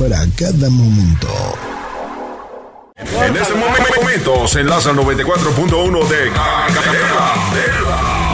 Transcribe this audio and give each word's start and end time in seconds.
para 0.00 0.24
cada 0.34 0.70
momento. 0.70 1.28
En 2.96 3.36
este 3.36 3.52
momento 3.54 4.48
se 4.48 4.60
enlaza 4.60 4.92
el 4.92 4.96
94.1 4.96 6.08
de 6.08 6.30
Candela. 6.30 7.34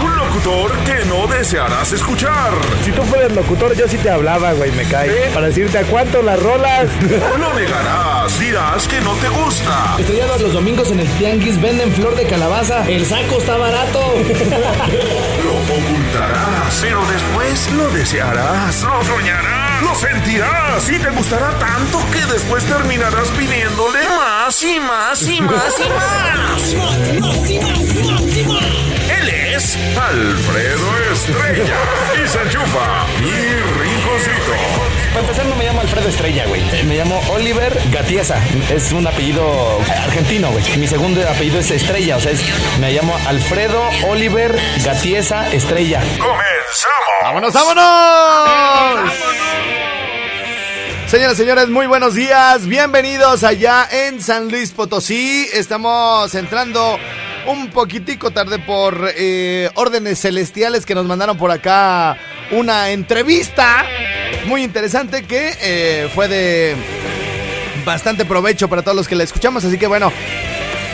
Un 0.04 0.16
locutor 0.16 0.70
que 0.84 1.04
no 1.06 1.26
desearás 1.26 1.92
escuchar. 1.92 2.52
Si 2.84 2.92
tú 2.92 3.02
fueras 3.02 3.32
locutor, 3.32 3.74
yo 3.74 3.88
sí 3.88 3.96
te 3.96 4.10
hablaba, 4.10 4.52
güey, 4.52 4.70
me 4.72 4.84
cae. 4.84 5.30
Para 5.34 5.48
decirte 5.48 5.78
a 5.78 5.82
cuánto 5.82 6.22
las 6.22 6.41
rolas. 6.41 6.88
Lo 7.38 7.54
negarás, 7.54 8.38
dirás 8.38 8.86
que 8.86 9.00
no 9.00 9.14
te 9.14 9.28
gusta. 9.28 9.96
Estrellados 9.98 10.42
los 10.42 10.52
domingos 10.52 10.92
en 10.92 11.00
el 11.00 11.08
Tianguis 11.19 11.60
venden 11.60 11.92
flor 11.92 12.14
de 12.14 12.26
calabaza. 12.26 12.88
El 12.88 13.04
saco 13.04 13.38
está 13.38 13.56
barato. 13.56 13.98
Lo 15.44 15.74
ocultarás, 15.74 16.78
pero 16.80 17.00
después 17.06 17.72
lo 17.72 17.88
desearás, 17.91 18.82
lo 18.82 19.04
soñarás, 19.04 19.66
lo 19.82 19.94
sentirás 19.94 20.88
y 20.91 20.98
te 20.98 21.10
gustará 21.10 21.50
tanto 21.58 21.98
que 22.12 22.24
después 22.32 22.64
terminarás 22.64 23.28
pidiéndole 23.30 24.00
más 24.08 24.62
y 24.62 24.80
más 24.80 25.22
y 25.28 25.41
más 25.41 25.74
y 25.78 25.88
más. 25.91 26.74
Él 29.20 29.28
es 29.54 29.77
Alfredo 29.97 30.98
Estrella 31.12 31.77
y 32.24 32.28
se 32.28 32.42
enchufa 32.42 33.06
mi 33.20 33.30
rinconcito. 33.30 34.52
Para 35.14 35.20
empezar, 35.20 35.47
no 35.47 35.56
me 35.56 35.64
llamo 35.64 35.80
Alfredo 35.80 36.08
Estrella, 36.08 36.44
güey. 36.47 36.62
Me 36.84 36.97
llamo 36.97 37.19
Oliver 37.30 37.72
Gatiesa. 37.91 38.38
Es 38.70 38.92
un 38.92 39.06
apellido 39.06 39.80
argentino, 40.04 40.50
güey. 40.50 40.62
Mi 40.77 40.86
segundo 40.86 41.27
apellido 41.27 41.58
es 41.60 41.70
Estrella. 41.70 42.16
O 42.16 42.20
sea, 42.20 42.32
es- 42.32 42.42
me 42.80 42.92
llamo 42.92 43.16
Alfredo 43.27 43.82
Oliver 44.08 44.54
Gatiesa 44.84 45.50
Estrella. 45.52 46.02
¡Vámonos, 47.27 47.52
vámonos! 47.55 49.12
Señoras 51.08 51.34
y 51.34 51.36
señores, 51.36 51.69
muy 51.69 51.88
buenos 51.88 52.14
días. 52.14 52.69
Bienvenidos 52.69 53.42
allá 53.42 53.88
en 53.91 54.22
San 54.22 54.48
Luis 54.48 54.70
Potosí. 54.70 55.48
Estamos 55.52 56.32
entrando 56.36 57.00
un 57.48 57.70
poquitico 57.70 58.30
tarde 58.30 58.60
por 58.60 59.10
eh, 59.16 59.69
órdenes 59.74 60.20
celestiales 60.20 60.87
que 60.87 60.94
nos 60.94 61.04
mandaron 61.06 61.37
por 61.37 61.50
acá 61.50 62.16
una 62.53 62.91
entrevista 62.91 63.84
muy 64.47 64.62
interesante 64.62 65.25
que 65.25 65.53
eh, 65.60 66.08
fue 66.14 66.28
de 66.28 66.76
bastante 67.84 68.25
provecho 68.25 68.69
para 68.69 68.82
todos 68.82 68.97
los 68.97 69.08
que 69.08 69.16
la 69.16 69.25
escuchamos. 69.25 69.64
Así 69.64 69.78
que 69.78 69.88
bueno, 69.88 70.12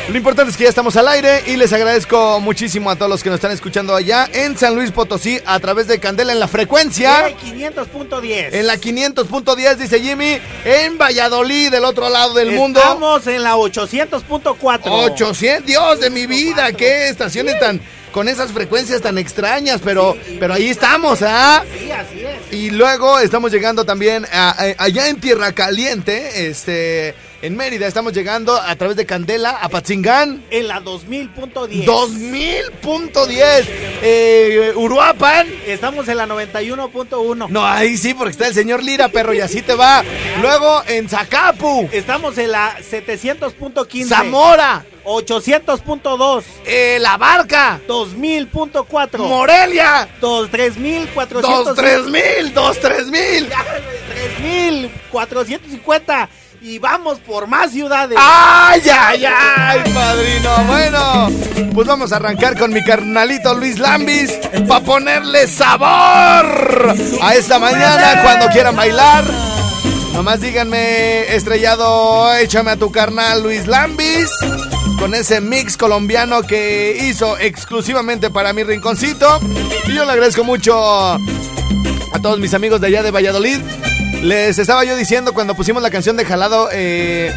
lo 0.09 0.17
importante 0.19 0.51
es 0.51 0.57
que 0.57 0.65
ya 0.65 0.69
estamos 0.69 0.97
al 0.97 1.09
aire 1.09 1.43
y 1.47 1.57
les 1.57 1.73
agradezco 1.73 2.39
muchísimo 2.41 2.91
a 2.91 2.97
todos 2.97 3.09
los 3.11 3.23
que 3.23 3.31
nos 3.31 3.37
están 3.37 3.53
escuchando 3.53 3.95
allá 3.95 4.29
en 4.33 4.59
San 4.59 4.75
Luis 4.75 4.91
Potosí 4.91 5.41
a 5.47 5.59
través 5.61 5.87
de 5.87 6.01
Candela 6.01 6.33
en 6.33 6.41
la 6.41 6.49
frecuencia. 6.49 7.29
Eh, 7.29 7.37
500.10. 7.43 8.49
En 8.53 8.67
la 8.67 8.77
500.10 8.77 9.77
dice 9.77 10.01
Jimmy, 10.01 10.39
en 10.65 10.99
Valladolid, 10.99 11.71
del 11.71 11.85
otro 11.85 12.09
lado 12.11 12.35
del 12.35 12.51
mundo. 12.53 12.81
Estamos 12.81 13.27
en 13.27 13.43
la 13.43 13.55
800.4. 13.57 14.81
800, 14.85 15.67
Dios 15.67 16.01
de 16.01 16.11
mi 16.11 16.27
vida, 16.27 16.73
qué 16.73 17.09
estaciones 17.09 17.59
tan 17.61 17.81
con 18.13 18.29
esas 18.29 18.53
frecuencias 18.53 19.01
tan 19.01 19.17
extrañas, 19.17 19.81
pero 19.83 20.15
pero 20.39 20.53
ahí 20.53 20.69
estamos, 20.69 21.21
¿ah? 21.23 21.65
Sí, 21.79 21.91
así 21.91 22.21
es. 22.23 22.53
Y 22.53 22.69
luego 22.71 23.19
estamos 23.21 23.51
llegando 23.51 23.87
también 23.87 24.27
a- 24.31 24.51
a- 24.51 24.75
allá 24.85 25.09
en 25.09 25.19
Tierra 25.19 25.53
Caliente, 25.53 26.49
este 26.51 27.15
en 27.43 27.57
Mérida 27.57 27.89
estamos 27.89 28.13
llegando 28.13 28.55
a 28.57 28.75
través 28.77 28.97
de 28.97 29.05
Candela 29.05 29.51
a 29.51 29.69
Patzingán. 29.69 30.45
En 30.51 30.69
la 30.69 30.81
2000.10. 30.81 31.85
2000.10 31.85 33.65
eh, 34.03 34.73
Uruapan. 34.77 35.49
Estamos 35.67 36.07
en 36.09 36.19
la 36.19 36.27
91.1. 36.29 37.49
No, 37.49 37.67
ahí 37.67 37.97
sí, 37.97 38.15
porque 38.15 38.31
está 38.31 38.47
el 38.47 38.55
señor 38.55 38.83
Lira, 38.85 39.09
perro, 39.09 39.35
y 39.35 39.41
así 39.41 39.61
te 39.61 39.75
va. 39.75 40.05
Luego 40.41 40.85
en 40.87 41.09
Zacapu, 41.09 41.89
Estamos 41.93 42.39
en 42.39 42.53
la 42.53 42.77
700.15. 42.79 44.07
Zamora, 44.07 44.85
800.2. 45.05 46.45
eh, 46.65 46.99
La 47.01 47.17
Barca, 47.17 47.81
2000.4. 47.89 49.19
Morelia, 49.19 50.09
3400. 50.21 51.65
2 51.65 51.75
3000, 51.77 52.55
2 52.55 52.81
3000. 52.81 53.49
3450. 54.39 56.29
Y 56.65 56.79
vamos 56.79 57.19
por 57.19 57.49
más 57.49 57.73
ciudades. 57.73 58.17
¡Ay, 58.21 58.83
ay, 58.89 59.25
ay, 59.25 59.81
padrino! 59.93 60.65
Bueno, 60.69 61.73
pues 61.75 61.89
vamos 61.89 62.13
a 62.13 62.17
arrancar 62.17 62.57
con 62.57 62.73
mi 62.73 62.85
carnalito 62.85 63.53
Luis 63.55 63.81
Lambis 63.81 64.31
para 64.69 64.85
ponerle 64.85 65.49
sabor 65.49 66.95
a 67.21 67.35
esta 67.35 67.59
mañana 67.59 68.23
cuando 68.23 68.47
quieran 68.49 68.77
bailar. 68.77 69.25
Nomás 70.13 70.41
díganme, 70.41 71.35
estrellado, 71.35 72.33
échame 72.35 72.71
a 72.71 72.77
tu 72.77 72.93
carnal 72.93 73.43
Luis 73.43 73.67
Lambis 73.67 74.31
con 75.01 75.15
ese 75.15 75.41
mix 75.41 75.77
colombiano 75.77 76.43
que 76.43 77.09
hizo 77.09 77.39
exclusivamente 77.39 78.31
para 78.31 78.53
mi 78.53 78.63
rinconcito. 78.63 79.41
Y 79.89 79.95
yo 79.95 80.05
le 80.05 80.13
agradezco 80.13 80.45
mucho 80.45 80.79
a 80.79 81.19
todos 82.23 82.39
mis 82.39 82.55
amigos 82.55 82.81
de 82.81 82.87
allá 82.87 83.03
de 83.03 83.11
Valladolid. 83.11 83.59
Les 84.23 84.57
estaba 84.57 84.85
yo 84.85 84.95
diciendo 84.95 85.35
cuando 85.35 85.55
pusimos 85.57 85.83
la 85.83 85.91
canción 85.91 86.17
de 86.17 86.25
Jalado 86.25 86.69
eh, 86.73 87.35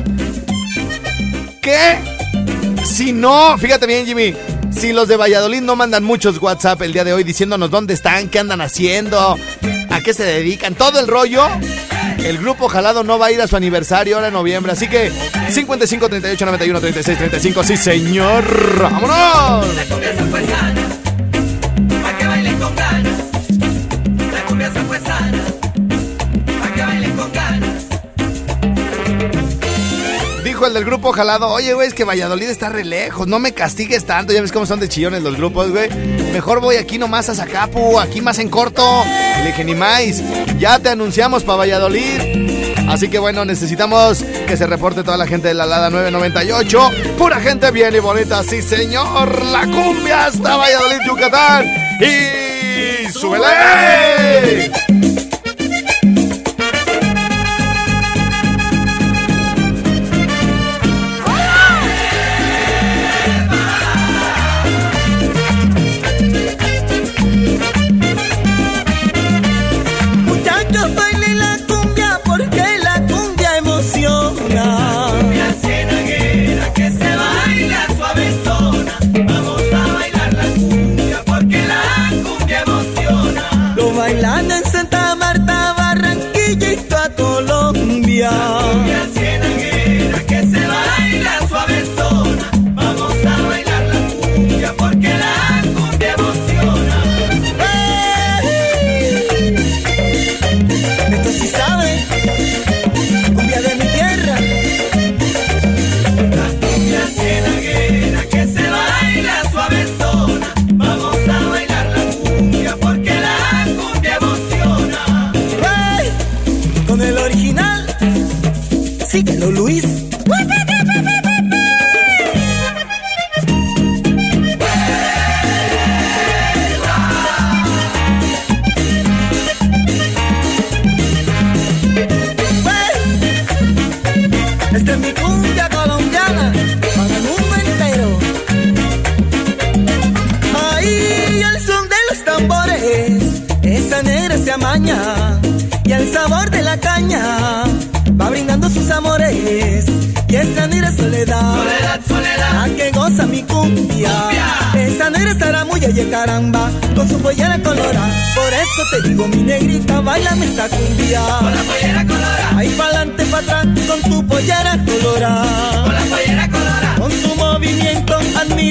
que 1.60 1.98
si 2.84 3.12
no, 3.12 3.58
fíjate 3.58 3.88
bien 3.88 4.06
Jimmy, 4.06 4.36
si 4.72 4.94
los 4.94 5.08
de 5.08 5.18
Valladolid 5.18 5.62
no 5.62 5.76
mandan 5.76 6.04
muchos 6.04 6.40
WhatsApp 6.40 6.84
el 6.84 6.94
día 6.94 7.04
de 7.04 7.14
hoy 7.14 7.24
diciéndonos 7.24 7.72
dónde 7.72 7.96
están, 7.96 8.30
qué 8.30 8.38
andan 8.38 8.62
haciendo, 8.62 9.36
a 9.90 10.02
qué 10.02 10.14
se 10.14 10.24
dedican, 10.24 10.76
todo 10.76 11.00
el 11.00 11.08
rollo. 11.08 11.48
El 12.20 12.38
grupo 12.38 12.68
Jalado 12.68 13.04
no 13.04 13.18
va 13.18 13.28
a 13.28 13.32
ir 13.32 13.42
a 13.42 13.48
su 13.48 13.56
aniversario 13.56 14.16
ahora 14.16 14.28
en 14.28 14.34
noviembre, 14.34 14.72
así 14.72 14.88
que 14.88 15.12
55 15.50 16.08
38 16.08 16.46
91 16.46 16.80
36 16.80 17.18
35, 17.18 17.64
sí 17.64 17.78
señor. 17.78 18.46
¡Vámonos! 18.80 19.66
El 30.66 30.74
del 30.74 30.86
grupo 30.86 31.12
jalado, 31.12 31.50
oye, 31.50 31.74
güey, 31.76 31.88
es 31.88 31.94
que 31.94 32.04
Valladolid 32.04 32.50
está 32.50 32.70
re 32.70 32.84
lejos, 32.84 33.28
no 33.28 33.38
me 33.38 33.54
castigues 33.54 34.06
tanto, 34.06 34.34
ya 34.34 34.42
ves 34.42 34.52
cómo 34.52 34.66
son 34.66 34.80
de 34.80 34.90
chillones 34.90 35.22
los 35.22 35.38
grupos, 35.38 35.70
güey. 35.70 35.90
Mejor 36.34 36.60
voy 36.60 36.78
aquí 36.78 36.98
nomás 36.98 37.30
a 37.30 37.36
Zacapu, 37.36 38.00
aquí 38.00 38.20
más 38.20 38.40
en 38.40 38.50
corto. 38.50 39.04
Le 39.38 39.48
dije, 39.48 39.64
ni 39.64 39.76
más, 39.76 40.24
ya 40.58 40.80
te 40.80 40.90
anunciamos 40.90 41.44
para 41.44 41.58
Valladolid. 41.60 42.66
Así 42.90 43.10
que 43.10 43.20
bueno, 43.20 43.46
necesitamos 43.46 44.24
que 44.48 44.58
se 44.58 44.66
reporte 44.66 45.04
toda 45.04 45.18
la 45.18 45.28
gente 45.28 45.48
de 45.50 45.54
la 45.54 45.68
Lada 45.68 45.92
998. 45.92 46.90
Pura 47.18 47.40
gente 47.40 47.70
bien 47.70 47.96
y 47.96 48.00
bonita, 48.00 48.44
sí 48.44 48.62
señor. 48.62 49.46
La 49.46 49.68
cumbia 49.68 50.26
hasta 50.26 50.58
Valladolid, 50.58 51.00
Yucatán. 51.06 51.66
Y 52.02 53.12
súbele. 53.12 54.72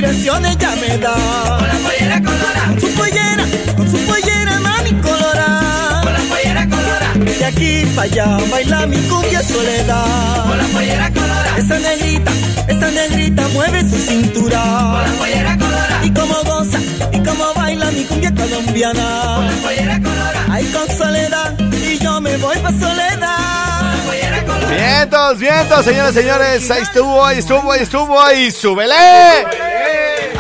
Admiración 0.05 0.47
ella 0.47 0.75
me 0.77 0.99
da. 0.99 1.15
Con 1.59 1.69
la 1.69 1.75
pollera 1.75 2.21
colorada. 2.21 2.67
Con 2.69 2.81
su 2.81 2.89
pollera, 2.95 3.45
con 3.77 3.91
su 3.91 3.99
pollera, 4.07 4.61
mami 4.61 4.93
colorada. 5.01 6.01
Con 6.03 6.13
la 6.13 6.21
pollera 6.21 6.69
colorada. 6.69 7.15
De 7.15 7.45
aquí 7.45 7.87
para 7.95 8.03
allá, 8.03 8.39
baila 8.51 8.87
mi 8.87 8.99
cumbia 9.09 9.43
soledad. 9.43 10.47
Con 10.47 10.59
la 10.59 10.65
pollera 10.65 11.11
colorada. 11.11 11.57
Esa 11.57 11.79
negrita, 11.79 12.33
esa 12.69 12.91
negrita 12.91 13.49
mueve 13.49 13.83
su 13.89 13.97
cintura. 13.97 14.63
Con 14.63 15.03
la 15.03 15.13
pollera 15.19 15.57
colorada. 15.59 16.01
Y 16.05 16.11
como 16.11 16.35
goza, 16.45 16.79
y 17.13 17.19
como 17.21 17.55
baila 17.55 17.91
mi 17.91 18.05
cumbia 18.05 18.35
colombiana. 18.35 19.35
Con 19.37 19.47
la 19.47 19.57
pollera 19.63 20.01
colorada. 20.01 20.47
Ay, 20.51 20.65
con 20.67 20.97
soledad, 20.97 21.55
y 21.59 21.99
yo 21.99 22.21
me 22.21 22.37
voy 22.37 22.57
pa' 22.59 22.73
soledad. 22.73 23.81
Con 23.81 23.91
la 23.91 24.03
pollera 24.07 24.45
colorada. 24.45 24.75
Vientos, 24.75 25.39
vientos, 25.39 25.85
señoras 25.85 26.15
señores. 26.15 26.71
Ahí 26.71 26.83
estuvo, 26.83 27.25
ahí 27.25 27.39
estuvo, 27.39 27.73
ahí 27.73 27.83
estuvo, 27.83 28.21
ahí 28.21 28.51
súbele. 28.51 29.64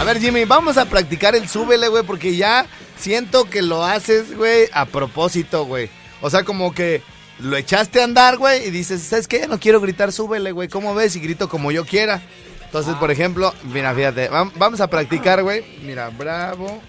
A 0.04 0.06
ver, 0.06 0.20
Jimmy, 0.20 0.44
vamos 0.44 0.76
a 0.76 0.84
practicar 0.84 1.34
el 1.34 1.48
súbele, 1.48 1.88
güey, 1.88 2.02
porque 2.02 2.36
ya 2.36 2.66
siento 2.98 3.48
que 3.48 3.62
lo 3.62 3.82
haces, 3.86 4.36
güey, 4.36 4.68
a 4.74 4.84
propósito, 4.84 5.64
güey. 5.64 5.88
O 6.20 6.28
sea, 6.28 6.44
como 6.44 6.74
que 6.74 7.00
lo 7.38 7.56
echaste 7.56 8.02
a 8.02 8.04
andar, 8.04 8.36
güey, 8.36 8.66
y 8.66 8.70
dices, 8.70 9.00
¿sabes 9.02 9.26
qué? 9.26 9.48
No 9.48 9.58
quiero 9.58 9.80
gritar 9.80 10.12
súbele, 10.12 10.52
güey. 10.52 10.68
¿Cómo 10.68 10.94
ves? 10.94 11.16
Y 11.16 11.20
grito 11.20 11.48
como 11.48 11.72
yo 11.72 11.86
quiera. 11.86 12.20
Entonces, 12.66 12.94
por 12.96 13.10
ejemplo, 13.10 13.54
mira, 13.72 13.94
fíjate, 13.94 14.30
vam- 14.30 14.52
vamos 14.56 14.82
a 14.82 14.88
practicar, 14.88 15.42
güey. 15.42 15.64
Mira, 15.82 16.10
bravo, 16.10 16.82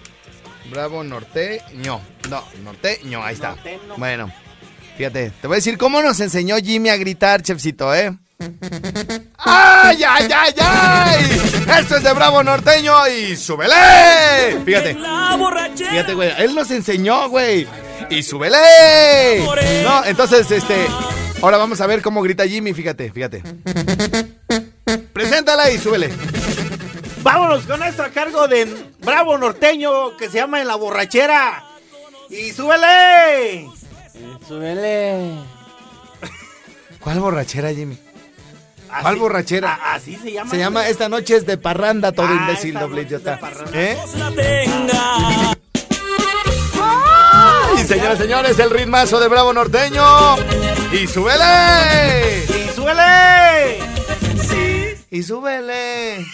bravo, 0.69 1.01
norteño. 1.05 2.01
No, 2.29 2.43
norteño, 2.65 3.23
ahí 3.23 3.35
está. 3.35 3.55
Bueno, 3.95 4.29
fíjate, 4.97 5.31
te 5.39 5.47
voy 5.47 5.55
a 5.55 5.59
decir 5.59 5.77
cómo 5.77 6.01
nos 6.01 6.19
enseñó 6.19 6.57
Jimmy 6.57 6.89
a 6.89 6.97
gritar, 6.97 7.41
chefcito, 7.41 7.95
¿eh? 7.95 8.17
¡Ay, 9.37 10.03
ay, 10.03 10.29
ay, 10.35 10.53
ay! 10.59 11.41
Esto 11.79 11.97
es 11.97 12.03
de 12.03 12.13
Bravo 12.13 12.43
Norteño 12.43 13.07
y 13.07 13.35
súbele. 13.35 14.61
Fíjate. 14.65 14.97
Fíjate, 15.75 16.13
güey. 16.13 16.31
Él 16.37 16.53
nos 16.55 16.69
enseñó, 16.71 17.29
güey. 17.29 17.67
Y 18.09 18.23
súbele. 18.23 19.43
No, 19.83 20.03
entonces, 20.05 20.49
este. 20.51 20.87
Ahora 21.41 21.57
vamos 21.57 21.79
a 21.81 21.87
ver 21.87 22.01
cómo 22.01 22.21
grita 22.21 22.47
Jimmy, 22.47 22.73
fíjate, 22.73 23.11
fíjate. 23.11 23.43
Preséntala 25.13 25.71
y 25.71 25.77
súbele. 25.77 26.11
Vámonos 27.23 27.65
con 27.65 27.81
esto 27.83 28.03
a 28.03 28.09
cargo 28.09 28.47
de 28.47 28.65
Bravo 28.99 29.37
Norteño 29.37 30.15
que 30.17 30.29
se 30.29 30.37
llama 30.37 30.61
En 30.61 30.67
la 30.67 30.75
Borrachera. 30.75 31.63
Y 32.29 32.51
súbele. 32.51 33.67
Súbele. 34.47 35.35
¿Cuál 36.99 37.19
borrachera, 37.19 37.71
Jimmy? 37.71 37.97
Así- 38.95 39.01
¿Cuál 39.03 39.15
borrachera? 39.17 39.73
a- 39.75 39.95
así 39.95 40.15
se 40.15 40.31
llama. 40.31 40.49
Se 40.51 40.57
llama 40.57 40.87
Esta 40.87 41.09
noche 41.09 41.35
es 41.35 41.45
de 41.45 41.57
parranda, 41.57 42.11
todo 42.11 42.27
Ah, 42.29 42.33
imbécil, 42.41 42.73
doble 42.75 43.01
idiota. 43.03 43.39
¿Eh? 43.73 43.97
Y 47.77 47.83
señoras 47.87 48.19
y 48.19 48.21
señores, 48.23 48.59
el 48.59 48.69
ritmazo 48.69 49.19
de 49.19 49.27
Bravo 49.27 49.53
Norteño. 49.53 50.03
Y 50.91 51.07
súbele. 51.07 52.45
Y 52.47 52.69
súbele. 52.73 53.79
Y 55.11 55.23
súbele. 55.23 56.25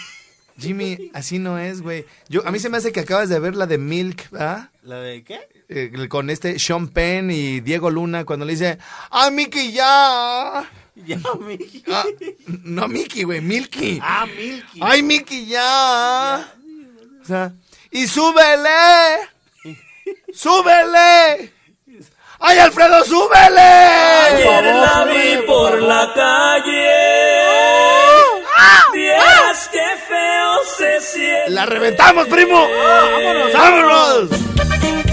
Jimmy, 0.58 1.10
así 1.14 1.38
no 1.40 1.58
es, 1.58 1.80
güey. 1.82 2.06
Yo, 2.28 2.46
a 2.46 2.52
mí 2.52 2.58
se 2.60 2.68
me 2.68 2.76
hace 2.78 2.92
que 2.92 3.00
acabas 3.00 3.28
de 3.28 3.38
ver 3.40 3.56
la 3.56 3.66
de 3.66 3.78
Milk, 3.78 4.28
¿ah? 4.38 4.68
¿La 4.84 4.96
de 4.96 5.24
qué? 5.24 5.40
Eh, 5.68 6.06
con 6.08 6.30
este 6.30 6.58
Sean 6.58 6.86
Penn 6.88 7.30
y 7.30 7.60
Diego 7.60 7.90
Luna 7.90 8.24
cuando 8.24 8.44
le 8.46 8.52
dice, 8.52 8.78
¡Ah, 9.10 9.30
Mickey, 9.30 9.72
ya! 9.72 10.64
Ya, 11.06 11.16
Milky. 11.40 11.82
Ah, 11.88 12.04
no, 12.46 12.86
Mickey, 12.86 13.24
güey, 13.24 13.40
Milky. 13.40 13.98
Ah, 14.02 14.26
Milky. 14.26 14.78
¡Ay, 14.80 15.02
Mickey, 15.02 15.46
ya! 15.46 16.52
O 17.22 17.24
sea, 17.24 17.52
¡y 17.90 18.06
súbele! 18.06 19.28
¡Súbele! 20.34 21.52
¡Ay, 22.40 22.58
Alfredo, 22.58 23.04
súbele! 23.04 23.60
Ayer 23.60 24.64
la 24.64 25.04
vi 25.04 25.46
por 25.46 25.80
la 25.82 26.12
calle. 26.14 27.42
Vieras 28.92 29.70
qué 29.72 29.96
feo 30.08 30.58
se 30.76 31.00
siente. 31.00 31.50
¡La 31.50 31.64
reventamos, 31.66 32.26
primo! 32.26 32.68
¡Vámonos, 32.68 33.52
vámonos! 33.52 34.30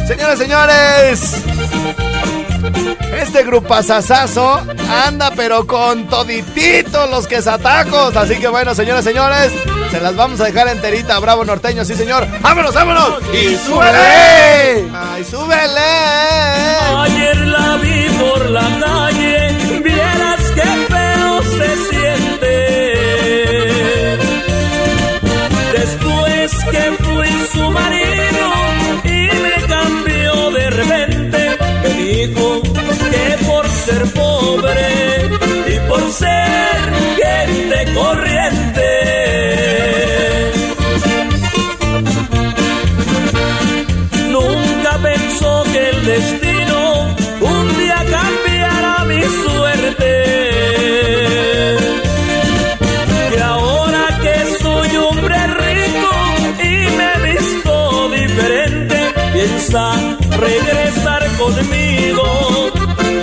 Señoras, 0.08 0.40
señores, 0.40 1.36
este 3.30 3.44
grupazazazo 3.44 4.60
anda 5.06 5.32
pero 5.36 5.68
con 5.68 6.08
todititos 6.08 7.08
los 7.12 7.28
quesatacos. 7.28 8.16
Así 8.16 8.40
que 8.40 8.48
bueno, 8.48 8.74
señoras, 8.74 9.04
señores, 9.04 9.52
se 9.92 10.02
las 10.02 10.16
vamos 10.16 10.42
a 10.42 10.46
dejar 10.46 10.68
enterita 10.68 11.20
Bravo 11.20 11.46
Norteño, 11.46 11.86
sí 11.86 11.94
señor. 11.94 12.26
¡Vámonos, 12.42 12.74
vámonos! 12.74 13.22
¡Y 13.32 13.56
súbele! 13.58 14.90
¡Ay, 14.92 15.24
súbele! 15.24 15.80
Ayer 16.98 17.38
la 17.38 17.78
vi 17.78 18.08
por 18.20 18.50
la 18.50 18.68
calle, 18.80 19.56
vieras 19.84 20.42
qué 20.56 20.64
feo 20.92 21.44
se 21.44 21.76
siente. 21.92 22.48
Después 25.78 26.52
que 26.72 27.04
fui 27.04 27.48
su 27.54 27.70
marido 27.70 27.99
ser 36.12 36.80
gente 37.22 37.94
corriente. 37.94 38.90
Nunca 44.32 44.98
pensó 45.04 45.64
que 45.72 45.90
el 45.90 46.06
destino 46.06 47.16
un 47.42 47.78
día 47.78 47.98
cambiara 48.18 49.06
mi 49.06 49.22
suerte. 49.22 50.12
Y 53.36 53.40
ahora 53.42 54.06
que 54.24 54.36
soy 54.64 54.98
hombre 54.98 55.48
rico 55.48 56.12
y 56.64 56.74
me 56.98 57.06
he 57.14 57.34
visto 57.34 58.10
diferente, 58.10 58.98
piensa 59.34 59.94
regresar 60.38 61.24
conmigo 61.38 62.24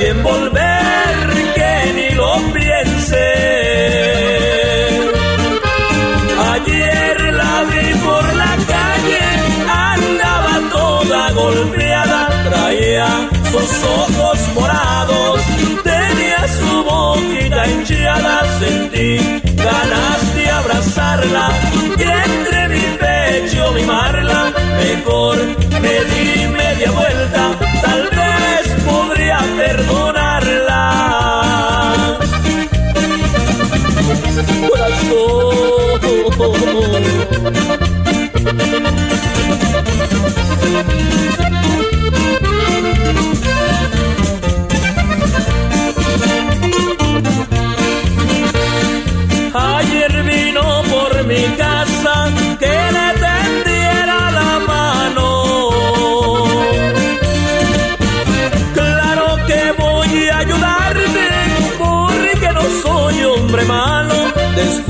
y 0.00 0.04
envolver 0.04 0.45
hinchada, 18.16 18.58
sentí 18.58 19.16
ganas 19.54 20.34
de 20.34 20.50
abrazarla 20.50 21.65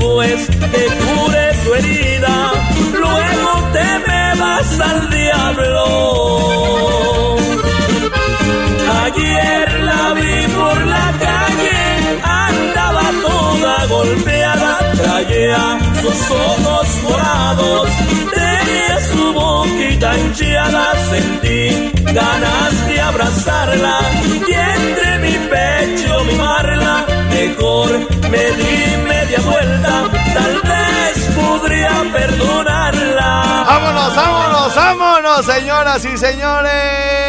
después 0.07 0.47
que 0.47 0.85
cure 1.03 1.53
tu 1.63 1.73
herida, 1.75 2.51
luego 2.93 3.49
te 3.73 3.99
me 4.07 4.35
vas 4.39 4.79
al 4.79 5.09
diablo. 5.09 5.85
Ayer 9.03 9.83
la 9.83 10.13
vi 10.13 10.47
por 10.55 10.85
la 10.85 11.13
calle, 11.25 11.79
andaba 12.23 13.05
toda 13.27 13.85
golpeada, 13.87 14.79
traía 14.95 15.79
sus 16.01 16.31
ojos 16.31 16.87
morados, 17.03 17.89
tenía 18.33 18.99
su 19.11 19.33
boquita 19.33 20.17
hinchada, 20.17 20.93
sentí 21.09 21.91
ganas 22.13 22.87
de 22.87 23.01
abrazarla 23.01 23.99
y 24.47 24.53
entre 24.53 25.19
mi 25.19 25.35
pecho 25.49 26.23
mimarla, 26.23 27.05
mejor 27.37 27.91
me 28.29 28.51
di 28.51 28.97
media 29.07 29.39
vuelta, 29.41 30.09
tal 30.33 30.61
vez 30.61 31.17
podría 31.35 32.03
perdonarla. 32.11 33.63
¡Vámonos, 33.67 34.15
vámonos, 34.15 34.75
vámonos, 34.75 35.45
señoras 35.45 36.05
y 36.05 36.17
señores! 36.17 37.27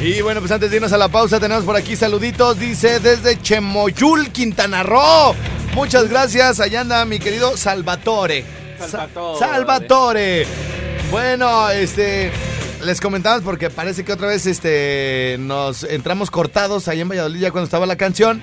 Y 0.00 0.22
bueno, 0.22 0.40
pues 0.40 0.52
antes 0.52 0.70
de 0.70 0.76
irnos 0.76 0.92
a 0.92 0.98
la 0.98 1.08
pausa, 1.08 1.40
tenemos 1.40 1.64
por 1.64 1.74
aquí 1.74 1.96
saluditos. 1.96 2.60
Dice 2.60 3.00
desde 3.00 3.42
Chemoyul, 3.42 4.30
Quintana 4.30 4.84
Roo. 4.84 5.34
Muchas 5.74 6.08
gracias. 6.08 6.60
Allá 6.60 6.82
anda 6.82 7.04
mi 7.04 7.18
querido 7.18 7.56
Salvatore. 7.56 8.44
Salvatore. 8.78 9.38
Salvatore. 9.40 10.46
Bueno, 11.10 11.68
este. 11.70 12.30
Les 12.84 13.00
comentamos 13.00 13.42
porque 13.42 13.70
parece 13.70 14.04
que 14.04 14.12
otra 14.12 14.28
vez 14.28 14.46
este 14.46 15.36
nos 15.40 15.82
entramos 15.82 16.30
cortados 16.30 16.86
ahí 16.88 17.00
en 17.00 17.08
Valladolid 17.08 17.40
ya 17.40 17.50
cuando 17.50 17.64
estaba 17.64 17.86
la 17.86 17.96
canción. 17.96 18.40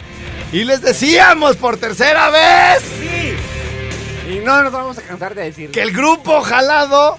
Y 0.51 0.63
les 0.65 0.81
decíamos 0.81 1.55
por 1.55 1.77
tercera 1.77 2.29
vez 2.29 2.83
Y 4.29 4.39
no 4.45 4.61
nos 4.63 4.71
vamos 4.71 4.97
a 4.97 5.01
cansar 5.01 5.35
de 5.35 5.43
decir. 5.43 5.71
que 5.71 5.81
el 5.81 5.91
grupo 5.91 6.41
jalado 6.41 7.17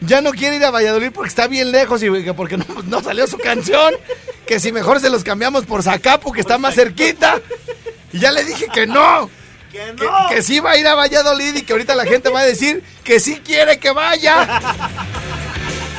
ya 0.00 0.20
no 0.20 0.32
quiere 0.32 0.56
ir 0.56 0.64
a 0.64 0.70
Valladolid 0.70 1.10
porque 1.12 1.28
está 1.28 1.46
bien 1.46 1.70
lejos 1.72 2.02
y 2.02 2.24
que 2.24 2.34
porque 2.34 2.56
no, 2.58 2.66
no 2.84 3.00
salió 3.02 3.26
su 3.26 3.38
canción. 3.38 3.94
Que 4.46 4.58
si 4.60 4.72
mejor 4.72 5.00
se 5.00 5.08
los 5.08 5.22
cambiamos 5.24 5.64
por 5.66 5.82
Zacapu, 5.82 6.32
que 6.32 6.40
está 6.40 6.58
más 6.58 6.74
cerquita. 6.74 7.40
Y 8.12 8.18
ya 8.18 8.32
le 8.32 8.44
dije 8.44 8.66
que 8.72 8.86
no. 8.86 9.30
¡Que 9.70 9.78
Que, 9.78 10.04
no! 10.04 10.28
que 10.30 10.42
sí 10.42 10.58
va 10.60 10.72
a 10.72 10.76
ir 10.78 10.86
a 10.86 10.94
Valladolid 10.94 11.54
y 11.56 11.62
que 11.62 11.72
ahorita 11.72 11.94
la 11.94 12.04
gente 12.04 12.28
va 12.28 12.40
a 12.40 12.44
decir 12.44 12.82
que 13.04 13.20
sí 13.20 13.40
quiere 13.44 13.78
que 13.78 13.90
vaya. 13.90 14.62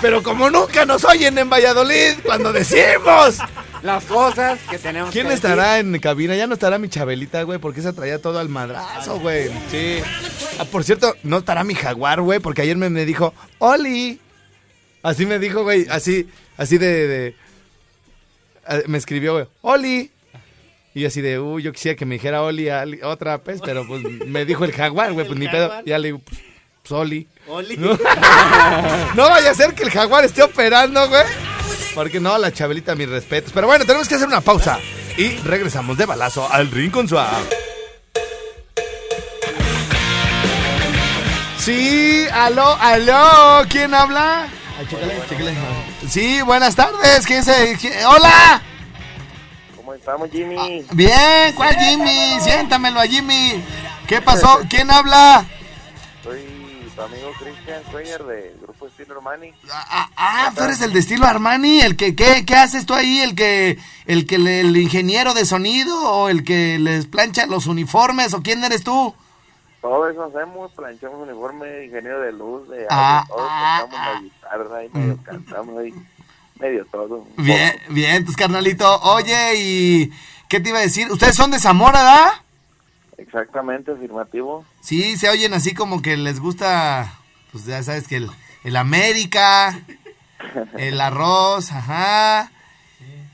Pero 0.01 0.22
como 0.24 0.50
nunca 0.50 0.86
nos 0.86 1.04
oyen 1.06 1.38
en 1.38 1.50
Valladolid 1.50 2.13
cuando 2.24 2.54
decimos. 2.54 3.38
Las 3.84 4.06
cosas 4.06 4.60
que 4.70 4.77
tenemos 4.80 5.12
¿Quién 5.12 5.27
que 5.27 5.34
estará 5.34 5.80
en 5.80 5.98
cabina? 6.00 6.36
Ya 6.36 6.48
no 6.48 6.54
estará 6.56 6.77
mi 6.77 6.89
Chabelita, 6.89 7.44
güey, 7.44 7.60
porque 7.60 7.80
esa 7.80 7.94
traía 7.94 8.20
todo 8.22 8.39
al 8.39 8.50
madrazo, 8.50 9.20
güey. 9.20 9.50
Sí. 9.72 10.00
Ah, 10.60 10.66
por 10.66 10.84
cierto, 10.84 11.16
no 11.24 11.38
estará 11.39 11.63
mi 11.63 11.75
jaguar, 11.75 12.22
güey, 12.22 12.39
porque 12.39 12.63
ayer 12.63 12.75
me, 12.77 12.89
me 12.89 13.06
dijo, 13.06 13.34
Oli. 13.60 14.20
Así 15.04 15.25
me 15.25 15.38
dijo, 15.39 15.63
güey, 15.63 15.86
así, 15.89 16.27
así 16.58 16.77
de, 16.80 17.08
de- 17.08 17.36
ah, 18.66 18.80
me 18.88 18.98
escribió, 18.98 19.34
güey, 19.34 19.46
Oli. 19.62 20.12
Y 20.96 21.06
así 21.06 21.22
de, 21.22 21.39
uy, 21.39 21.62
yo 21.62 21.72
quisiera 21.72 21.96
que 21.96 22.06
me 22.06 22.16
dijera 22.16 22.42
Oli, 22.42 22.70
Ali- 22.70 23.01
otra 23.04 23.38
vez, 23.38 23.62
pero 23.63 23.88
pues 23.88 24.01
me 24.04 24.44
dijo 24.46 24.66
el 24.66 24.72
jaguar, 24.74 25.13
güey, 25.13 25.27
pues 25.27 25.38
ni 25.39 25.48
pedo. 25.48 25.72
Ya 25.86 26.00
le 26.00 26.08
digo, 26.08 26.20
pues, 26.20 26.42
pues, 26.88 26.91
Oli. 27.00 27.27
Oli. 27.48 27.77
No. 27.77 27.98
No 29.15 29.29
vaya 29.29 29.51
a 29.51 29.56
ser 29.56 29.74
que 29.74 29.84
el 29.84 29.91
jaguar 29.91 30.25
esté 30.25 30.44
operando, 30.44 31.08
güey. 31.10 31.24
Porque 31.96 32.20
no, 32.20 32.38
la 32.38 32.51
chabelita, 32.51 32.94
mis 32.96 33.10
respetos. 33.10 33.51
Pero 33.53 33.65
bueno, 33.67 33.86
tenemos 33.86 34.08
que 34.08 34.15
hacer 34.15 34.27
una 34.27 34.41
pausa. 34.41 34.79
Y 35.17 35.29
regresamos 35.38 35.98
de 35.98 36.06
balazo 36.06 36.48
al 36.51 36.70
Rincón 36.70 37.08
Suave. 37.08 37.38
Sí, 41.60 42.25
aló, 42.32 42.77
aló. 42.79 43.65
¿Quién 43.70 43.94
habla? 43.94 44.48
Ay, 44.79 44.86
chécale, 44.88 45.22
chécale. 45.27 45.53
Sí, 46.08 46.41
buenas 46.44 46.75
tardes. 46.75 47.25
¿Quién 47.25 47.44
se.? 47.44 47.77
quién- 47.82 47.94
¡Hola! 48.06 48.62
¿Cómo 49.75 49.94
estamos, 49.94 50.29
Jimmy? 50.32 50.86
Bien, 50.91 51.53
¿cuál 51.56 51.75
Jimmy? 51.75 52.38
Siéntamelo 52.41 53.00
a 53.00 53.08
Jimmy. 53.08 53.63
¿Qué 54.08 54.22
pasó? 54.22 54.62
¿Quién 54.70 54.89
habla? 54.91 55.46
Soy 56.24 56.46
tu 56.98 57.04
amigo 57.04 57.32
Christian 57.39 57.84
Cuellar 57.92 58.24
del 58.25 58.58
grupo 58.60 58.88
Estilo 58.88 59.16
Armani. 59.18 59.51
Ah, 59.72 60.10
ah, 60.18 60.51
tú 60.56 60.63
eres 60.63 60.82
el 60.82 60.92
de 60.94 61.00
estilo 61.00 61.25
Armani, 61.27 61.82
el 61.82 61.96
que, 61.96 62.16
¿qué, 62.16 62.44
qué 62.44 62.56
haces 62.56 62.86
tú 62.88 62.96
ahí? 62.96 63.20
¿El 63.20 63.36
que, 63.36 63.77
el 64.08 64.25
que, 64.25 64.39
le- 64.39 64.62
el 64.62 64.75
ingeniero 64.75 65.34
de 65.36 65.46
sonido 65.46 65.96
o 66.12 66.27
el 66.30 66.44
que 66.44 66.80
les 66.80 67.06
plancha 67.06 67.46
los 67.46 67.68
uniformes 67.68 68.34
o 68.34 68.42
quién 68.42 68.63
eres 68.63 68.84
tú? 68.84 69.13
Todo 69.80 70.10
eso 70.10 70.24
hacemos, 70.24 70.72
planchamos 70.74 71.22
uniforme, 71.27 71.86
ingeniero 71.86 72.20
de 72.22 72.32
luz, 72.32 72.68
de 72.68 72.88
Ah, 72.89 73.20
audio, 73.20 73.36
todo, 73.36 73.48
ah, 73.48 73.77
tocamos 73.82 74.08
la 74.16 74.22
guitarra, 74.22 74.77
ahí 74.80 74.89
medio 74.92 75.20
cantamos 75.24 75.77
ahí, 75.80 75.94
medio 76.60 76.86
todo. 76.88 77.25
Bien, 77.38 77.80
bien, 77.89 78.25
tus 78.25 78.36
carnalito. 78.36 79.00
Oye, 79.01 79.54
¿y 79.56 80.12
qué 80.50 80.60
te 80.60 80.70
iba 80.70 80.80
a 80.80 80.82
decir? 80.82 81.12
¿Ustedes 81.12 81.36
son 81.36 81.51
de 81.51 81.60
Zamora, 81.60 82.00
¿verdad? 82.01 82.32
Exactamente, 83.17 83.91
afirmativo. 83.91 84.65
Sí, 84.81 85.17
se 85.17 85.29
oyen 85.29 85.53
así 85.53 85.74
como 85.74 86.01
que 86.01 86.17
les 86.17 86.39
gusta, 86.39 87.13
pues 87.51 87.65
ya 87.65 87.81
sabes 87.83 88.07
que 88.07 88.17
el, 88.17 88.29
el 88.63 88.75
América, 88.75 89.79
el 90.77 91.01
arroz, 91.01 91.71
ajá. 91.71 92.51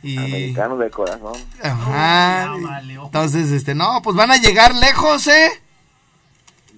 Y... 0.01 0.17
Americanos 0.17 0.79
de 0.79 0.89
corazón. 0.89 1.33
Ajá. 1.61 2.55
Entonces, 2.81 3.51
este, 3.51 3.75
no, 3.75 4.01
pues 4.01 4.15
van 4.15 4.31
a 4.31 4.37
llegar 4.37 4.75
lejos, 4.75 5.27
¿eh? 5.27 5.61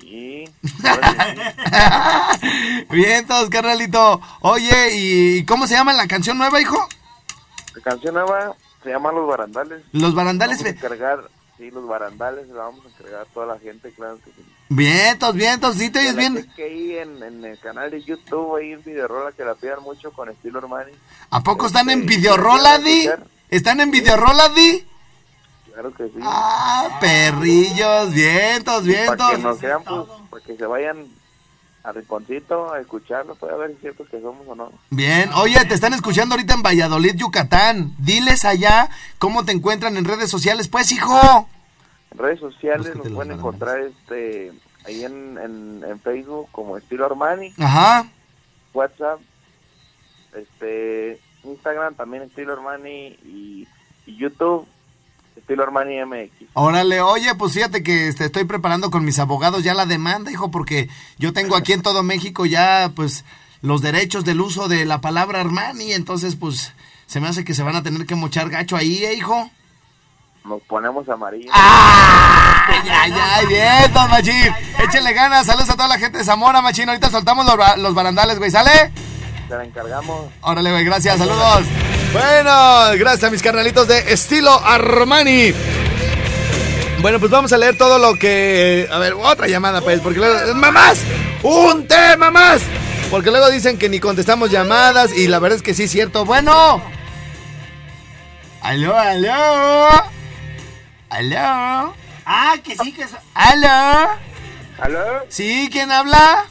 Y 0.01 0.45
Bien, 2.91 3.25
todos, 3.25 3.49
carnalito. 3.49 4.21
Oye, 4.41 4.89
¿y 4.93 5.45
cómo 5.45 5.65
se 5.67 5.73
llama 5.73 5.93
la 5.93 6.07
canción 6.07 6.37
nueva, 6.37 6.61
hijo? 6.61 6.77
la 7.75 7.81
canción 7.81 8.13
nueva 8.13 8.55
se 8.83 8.91
llama 8.91 9.11
Los 9.11 9.27
Barandales. 9.27 9.83
Los 9.91 10.15
barandales. 10.15 10.59
Vamos 10.59 10.73
a 10.73 10.75
encargar, 10.75 11.29
sí, 11.57 11.71
Los 11.71 11.87
Barandales, 11.87 12.47
la 12.49 12.63
vamos 12.63 12.85
a 12.85 12.89
encargar 12.89 13.21
a 13.21 13.25
toda 13.25 13.45
la 13.47 13.59
gente, 13.59 13.91
claro 13.93 14.17
que 14.23 14.31
sí. 14.31 14.45
Vientos, 14.69 15.35
vientos, 15.35 15.75
sí 15.75 15.89
te 15.91 15.99
oyes 15.99 16.13
Que 16.13 16.19
bien. 16.19 16.35
cheque 16.49 16.63
ahí 16.63 16.97
en, 16.97 17.21
en 17.23 17.45
el 17.45 17.59
canal 17.59 17.91
de 17.91 18.01
YouTube, 18.01 18.55
ahí 18.57 18.71
en 18.73 18.83
Videorola, 18.83 19.31
que 19.31 19.43
la 19.45 19.55
pidan 19.55 19.83
mucho 19.83 20.11
con 20.11 20.29
estilo 20.29 20.59
Armani. 20.59 20.91
¿A 21.29 21.41
poco 21.41 21.67
están 21.67 21.89
en 21.89 21.99
Este, 22.01 22.15
Videorola, 22.15 22.79
¿quieren 22.81 23.19
Di? 23.19 23.25
¿Están 23.49 23.79
en 23.81 23.91
Videorola, 23.91 24.49
Di? 24.49 24.85
Claro 25.71 25.93
que 25.93 26.05
sí. 26.05 26.19
Ah, 26.21 26.97
perrillos, 27.01 28.11
vientos, 28.13 28.73
Para 28.75 28.81
que 28.81 28.87
vientos. 28.87 29.39
nos 29.39 29.61
vean, 29.61 29.83
pues, 29.83 30.07
para 30.29 30.43
que 30.45 30.55
se 30.57 30.65
vayan 30.65 31.05
a 31.85 31.91
Rinconcito 31.91 32.73
a 32.73 32.79
escucharlo, 32.79 33.35
para 33.35 33.55
ver 33.55 33.69
si 33.69 33.75
es 33.75 33.81
cierto 33.81 34.05
que 34.05 34.19
somos 34.19 34.47
o 34.47 34.55
no. 34.55 34.71
Bien, 34.89 35.31
oye, 35.33 35.63
te 35.65 35.75
están 35.75 35.93
escuchando 35.93 36.35
ahorita 36.35 36.55
en 36.55 36.63
Valladolid, 36.63 37.15
Yucatán. 37.15 37.93
Diles 37.99 38.43
allá 38.43 38.89
cómo 39.19 39.45
te 39.45 39.51
encuentran 39.51 39.95
en 39.97 40.05
redes 40.05 40.29
sociales, 40.29 40.67
pues, 40.67 40.91
hijo. 40.91 41.47
En 42.11 42.17
redes 42.17 42.39
sociales 42.39 42.95
nos 42.95 43.09
pueden 43.09 43.33
encontrar 43.33 43.79
este 43.81 44.51
ahí 44.85 45.03
en, 45.03 45.37
en, 45.37 45.83
en 45.87 45.99
Facebook 45.99 46.47
como 46.51 46.77
estilo 46.77 47.05
Armani, 47.05 47.53
Ajá. 47.57 48.07
WhatsApp, 48.73 49.19
este 50.35 51.19
Instagram 51.43 51.95
también 51.95 52.23
estilo 52.23 52.53
Armani 52.53 53.17
y, 53.23 53.67
y 54.05 54.17
YouTube 54.17 54.67
estilo 55.35 55.63
Armani 55.63 56.03
MX. 56.03 56.49
Órale, 56.53 57.01
oye, 57.01 57.35
pues 57.35 57.53
fíjate 57.53 57.83
que 57.83 58.07
este, 58.07 58.25
estoy 58.25 58.45
preparando 58.45 58.89
con 58.91 59.05
mis 59.05 59.19
abogados 59.19 59.63
ya 59.63 59.73
la 59.73 59.85
demanda, 59.85 60.31
hijo, 60.31 60.51
porque 60.51 60.89
yo 61.17 61.33
tengo 61.33 61.55
aquí 61.55 61.73
en 61.73 61.81
todo 61.81 62.03
México 62.03 62.45
ya, 62.45 62.91
pues, 62.95 63.25
los 63.61 63.81
derechos 63.81 64.25
del 64.25 64.41
uso 64.41 64.67
de 64.67 64.85
la 64.85 65.01
palabra 65.01 65.41
Armani, 65.41 65.93
entonces, 65.93 66.35
pues, 66.35 66.73
se 67.05 67.19
me 67.19 67.27
hace 67.27 67.43
que 67.43 67.53
se 67.53 67.63
van 67.63 67.75
a 67.75 67.83
tener 67.83 68.05
que 68.05 68.15
mochar 68.15 68.49
gacho 68.49 68.75
ahí, 68.75 69.03
¿eh, 69.03 69.13
hijo? 69.13 69.49
Nos 70.43 70.61
ponemos 70.63 71.07
amarillo. 71.09 71.49
¡Ay, 71.53 72.89
ay, 72.89 73.13
ay! 73.13 73.45
Bien, 73.47 73.93
don 73.93 74.09
Machín. 74.11 74.53
Échenle 74.77 75.11
ganas. 75.13 75.47
Saludos 75.47 75.71
a 75.71 75.73
toda 75.73 75.87
la 75.87 75.97
gente 75.97 76.19
de 76.19 76.23
Zamora, 76.23 76.61
Machín. 76.61 76.87
Ahorita 76.87 77.09
soltamos 77.09 77.47
los, 77.47 77.77
los 77.77 77.95
barandales, 77.95 78.37
güey. 78.37 78.51
¿Sale? 78.51 78.91
Se 79.47 79.55
la 79.55 79.65
encargamos. 79.65 80.27
Órale, 80.41 80.69
güey. 80.71 80.85
Gracias. 80.85 81.17
Saludos. 81.17 81.65
Bueno, 82.15 82.91
gracias 82.97 83.25
a 83.25 83.29
mis 83.29 83.41
carnalitos 83.41 83.89
de 83.89 84.13
estilo 84.13 84.49
Armani. 84.63 85.53
Bueno, 87.01 87.19
pues 87.19 87.29
vamos 87.29 87.51
a 87.51 87.57
leer 87.57 87.77
todo 87.77 87.99
lo 87.99 88.17
que... 88.17 88.87
A 88.89 88.99
ver, 88.99 89.15
otra 89.15 89.47
llamada, 89.47 89.81
pues, 89.81 89.99
porque 89.99 90.19
luego... 90.19 90.55
¡Mamás! 90.55 90.99
¡Un 91.43 91.85
tema 91.85 92.31
más! 92.31 92.61
Porque 93.11 93.31
luego 93.31 93.49
dicen 93.49 93.77
que 93.77 93.89
ni 93.89 93.99
contestamos 93.99 94.49
llamadas 94.49 95.11
y 95.11 95.27
la 95.27 95.39
verdad 95.39 95.57
es 95.57 95.61
que 95.61 95.73
sí 95.73 95.83
es 95.83 95.91
cierto. 95.91 96.23
Bueno. 96.23 96.81
Aló, 98.61 98.97
aló. 98.97 99.89
Aló. 101.09 101.93
Ah, 102.25 102.55
que 102.63 102.77
sí, 102.77 102.93
que 102.93 103.01
es... 103.01 103.11
Aló. 103.33 104.11
¿Aló? 104.79 105.25
Sí, 105.27 105.67
¿quién 105.69 105.91
habla? 105.91 106.45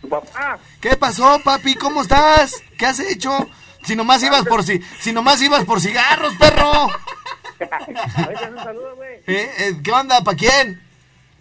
¿Tu 0.00 0.08
papá? 0.08 0.60
¿Qué 0.80 0.96
pasó, 0.96 1.40
papi? 1.42 1.74
¿Cómo 1.74 2.02
estás? 2.02 2.62
¿Qué 2.78 2.86
has 2.86 3.00
hecho? 3.00 3.48
Si 3.84 3.96
nomás 3.96 4.22
ibas 4.22 4.44
por 4.44 4.62
si, 4.64 4.80
si 5.00 5.12
nomás 5.12 5.40
ibas 5.42 5.64
por 5.64 5.80
cigarros, 5.80 6.34
perro. 6.36 6.86
Oye, 7.58 8.50
un 8.50 8.58
saludo, 8.64 8.96
güey. 8.96 9.14
¿Eh? 9.26 9.50
Eh, 9.58 9.76
¿Qué 9.82 9.92
onda? 9.92 10.22
¿Para 10.22 10.36
quién? 10.36 10.82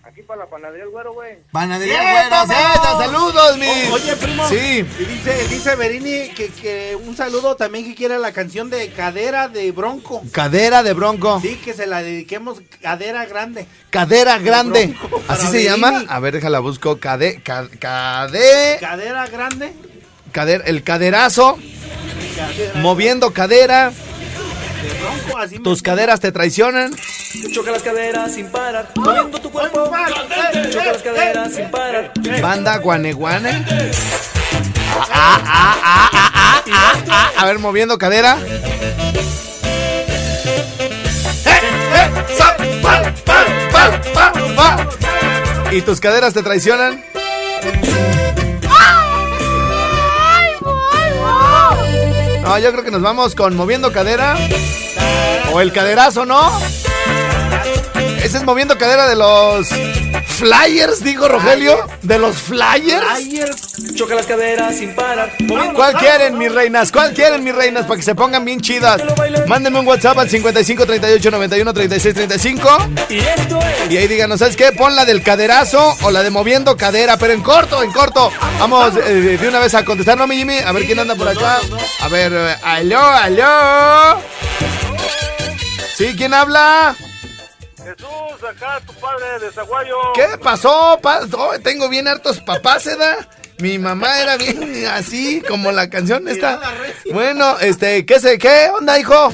Aquí 0.04 0.22
para 0.24 0.46
la 0.46 0.50
panadería 0.50 0.86
El 0.86 0.90
Güero, 0.90 1.14
güey. 1.14 1.38
Panadería 1.52 2.00
¡Sí, 2.00 2.06
Güero! 2.08 2.48
Zeta, 2.48 2.98
saludos, 2.98 3.58
mi. 3.58 3.68
O- 3.68 3.94
oye, 3.94 4.16
primo. 4.16 4.48
Sí. 4.50 4.56
Y 5.00 5.06
dice, 5.06 5.48
dice 5.50 5.76
Berini 5.76 6.30
que, 6.30 6.48
que 6.50 6.96
un 6.96 7.16
saludo 7.16 7.56
también 7.56 7.84
que 7.86 7.94
quiere 7.94 8.18
la 8.18 8.32
canción 8.32 8.70
de 8.70 8.90
Cadera 8.92 9.48
de 9.50 9.72
Bronco. 9.74 10.24
Cadera 10.32 10.82
de 10.82 10.94
bronco. 10.94 11.40
Sí, 11.42 11.58
que 11.58 11.74
se 11.74 11.86
la 11.88 12.02
dediquemos 12.02 12.62
Cadera 12.82 13.26
Grande. 13.26 13.68
Cadera 13.90 14.38
grande. 14.40 14.96
Bronco 14.98 15.22
¿Así 15.28 15.48
se 15.48 15.52
Berini. 15.52 15.70
llama? 15.70 16.04
A 16.08 16.20
ver, 16.20 16.34
déjala 16.36 16.60
busco. 16.60 16.98
Cade, 17.00 17.42
ca- 17.44 17.68
cade, 17.80 18.78
Cadera 18.80 19.28
Grande. 19.28 19.74
cader, 20.32 20.64
el 20.66 20.84
caderazo, 20.84 21.56
Cadera 21.58 21.77
moviendo 22.76 23.32
cadera. 23.32 23.92
de 23.92 24.94
Bronco, 25.00 25.38
así 25.38 25.60
Tus 25.60 25.82
caderas 25.82 26.20
te 26.20 26.32
traicionan. 26.32 26.94
Choca 27.52 27.72
las 27.72 27.84
caderas 27.84 28.34
sin 28.34 28.48
parar, 28.48 28.90
moviendo 28.96 29.40
tu 29.40 29.52
cuerpo. 29.52 29.92
Choca 30.72 30.92
las 30.92 31.04
caderas 31.04 31.54
sin 31.54 31.70
parar. 31.70 32.12
Banda 32.42 32.78
guaneguane. 32.78 33.66
Ah, 35.12 35.42
ah, 35.46 36.12
ah. 37.12 37.32
A 37.38 37.46
ver, 37.46 37.60
moviendo 37.60 37.98
cadera. 37.98 38.38
¡Eh, 41.46 41.62
eh! 41.94 42.28
¿Y 45.72 45.82
tus 45.82 46.00
caderas 46.00 46.34
te 46.34 46.42
traicionan? 46.42 47.04
No, 52.48 52.58
yo 52.58 52.72
creo 52.72 52.86
que 52.86 52.92
nos 52.92 53.02
vamos 53.02 53.36
con 53.36 53.58
moviendo 53.58 53.92
cadera. 53.92 54.38
O 55.52 55.60
el 55.60 55.74
caderazo, 55.74 56.26
¿no? 56.26 56.50
Ese 58.24 58.38
es 58.38 58.44
moviendo 58.44 58.78
cadera 58.78 59.06
de 59.06 59.18
los 59.18 59.68
Flyers, 60.28 61.04
digo 61.04 61.28
Rogelio. 61.28 61.86
De 62.04 62.18
los 62.18 62.38
Flyers. 62.38 63.06
Flyers. 63.06 63.67
Choca 63.98 64.14
las 64.14 64.28
caderas 64.28 64.76
sin 64.78 64.94
parar, 64.94 65.34
moviendo 65.40 65.74
¿Cuál 65.74 65.96
quieren, 65.96 66.38
mis 66.38 66.52
reinas? 66.54 66.92
¿Cuál 66.92 67.14
quieren, 67.16 67.44
mis 67.44 67.56
reinas? 67.56 67.88
Para 67.88 67.96
que 67.98 68.04
se 68.04 68.14
pongan 68.14 68.46
bien 68.46 68.62
chidas. 68.62 69.02
Mándenme 69.48 69.80
un 69.80 69.88
WhatsApp 69.88 70.20
al 70.20 70.30
55 70.30 70.86
38 70.86 71.32
91 71.32 71.74
36 71.74 72.14
35. 72.14 72.78
Y 73.10 73.18
esto 73.18 73.60
es. 73.60 73.92
Y 73.92 73.98
ahí 73.98 74.08
díganos, 74.08 74.38
¿sabes 74.38 74.56
qué? 74.56 74.72
Pon 74.72 74.96
la 74.96 75.04
del 75.06 75.24
caderazo 75.24 75.96
o 76.04 76.12
la 76.12 76.22
de 76.22 76.30
moviendo 76.30 76.78
cadera, 76.78 77.18
pero 77.18 77.34
en 77.34 77.42
corto, 77.42 77.82
en 77.82 77.92
corto. 77.92 78.32
Vamos 78.60 78.96
eh, 78.98 79.38
de 79.42 79.48
una 79.48 79.58
vez 79.60 79.74
a 79.74 79.84
contestar, 79.84 80.16
¿no, 80.16 80.28
mi 80.28 80.38
Jimmy? 80.38 80.60
A 80.60 80.72
ver 80.74 80.86
quién 80.86 81.00
anda 81.00 81.16
por 81.16 81.28
acá. 81.28 81.58
A 82.02 82.08
ver, 82.08 82.32
eh, 82.34 82.56
aló, 82.64 83.00
aló. 83.02 84.22
¿Sí? 85.96 86.14
¿Quién 86.16 86.36
habla? 86.36 86.96
Jesús, 87.78 88.44
acá 88.48 88.80
tu 88.86 88.94
padre 88.94 89.40
de 89.42 89.52
Zaguayo. 89.52 89.96
¿Qué 90.14 90.38
pasó? 90.38 91.00
pa- 91.02 91.22
oh, 91.36 91.58
tengo 91.64 91.90
bien 91.90 92.08
hartos 92.08 92.40
papás, 92.42 92.86
¿edad? 92.86 93.28
Mi 93.60 93.80
mamá 93.80 94.22
era 94.22 94.38
bien 94.38 94.86
así, 94.88 95.42
como 95.48 95.72
la 95.72 95.90
canción 95.90 96.28
esta. 96.28 96.60
Bueno, 97.12 97.58
este, 97.60 98.06
¿qué 98.06 98.20
sé? 98.20 98.38
¿Qué 98.38 98.70
onda, 98.78 99.00
hijo? 99.00 99.34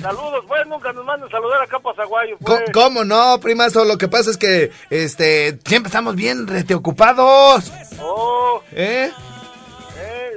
Saludos, 0.00 0.44
pues 0.46 0.66
nunca 0.66 0.92
nos 0.92 1.04
mandan 1.04 1.28
saludar 1.30 1.60
acá 1.62 1.78
para 1.80 1.96
Zaguayo. 1.96 2.38
Co- 2.42 2.60
¿Cómo 2.72 3.04
no, 3.04 3.38
primazo? 3.40 3.84
Lo 3.84 3.98
que 3.98 4.08
pasa 4.08 4.30
es 4.30 4.36
que, 4.36 4.70
este, 4.90 5.58
siempre 5.66 5.88
estamos 5.88 6.14
bien 6.14 6.46
rete 6.46 6.74
ocupados. 6.74 7.70
Oh, 8.00 8.62
¿Eh? 8.72 9.10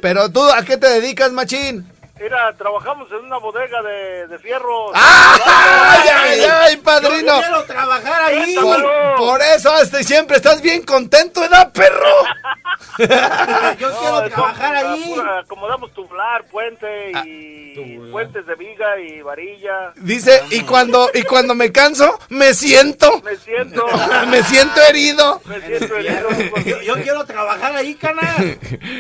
Pero 0.02 0.30
tú, 0.32 0.42
¿a 0.50 0.64
qué 0.66 0.78
te 0.78 0.88
dedicas, 0.88 1.32
machín? 1.32 1.88
Mira, 2.22 2.54
trabajamos 2.54 3.10
en 3.12 3.26
una 3.26 3.38
bodega 3.38 3.82
de, 3.82 4.28
de 4.28 4.40
fierros. 4.40 4.92
¡Ay, 4.94 6.10
ay, 6.14 6.40
ay, 6.42 6.78
padrino! 6.78 7.36
Yo 7.36 7.42
quiero 7.42 7.64
trabajar 7.66 8.24
ahí. 8.24 8.56
Por, 8.56 9.16
por 9.18 9.42
eso 9.42 9.76
este, 9.82 10.04
siempre 10.04 10.38
estás 10.38 10.62
bien 10.62 10.84
contento, 10.84 11.42
¿verdad, 11.42 11.72
perro? 11.72 12.16
Yo 13.80 14.00
quiero 14.00 14.30
trabajar 14.30 14.76
ahí. 14.76 15.16
Acomodamos 15.40 15.94
tublar, 15.94 16.46
puente 16.46 17.12
y 17.26 17.62
puentes 18.12 18.46
de 18.46 18.56
viga 18.56 19.00
y 19.00 19.22
varilla. 19.22 19.94
Dice, 19.96 20.44
y 20.50 20.62
cuando, 20.62 21.10
y 21.14 21.24
cuando 21.24 21.56
me 21.56 21.72
canso, 21.72 22.20
me 22.30 22.54
siento. 22.54 23.22
Me 23.22 23.36
siento. 23.38 23.86
me 24.28 24.44
siento 24.44 24.82
herido. 24.82 25.42
Me 25.46 25.62
siento 25.62 25.96
herido. 25.96 26.30
Yo, 26.66 26.82
yo 26.82 26.94
quiero 26.96 27.26
trabajar 27.26 27.76
ahí, 27.76 27.96
cana. 27.96 28.36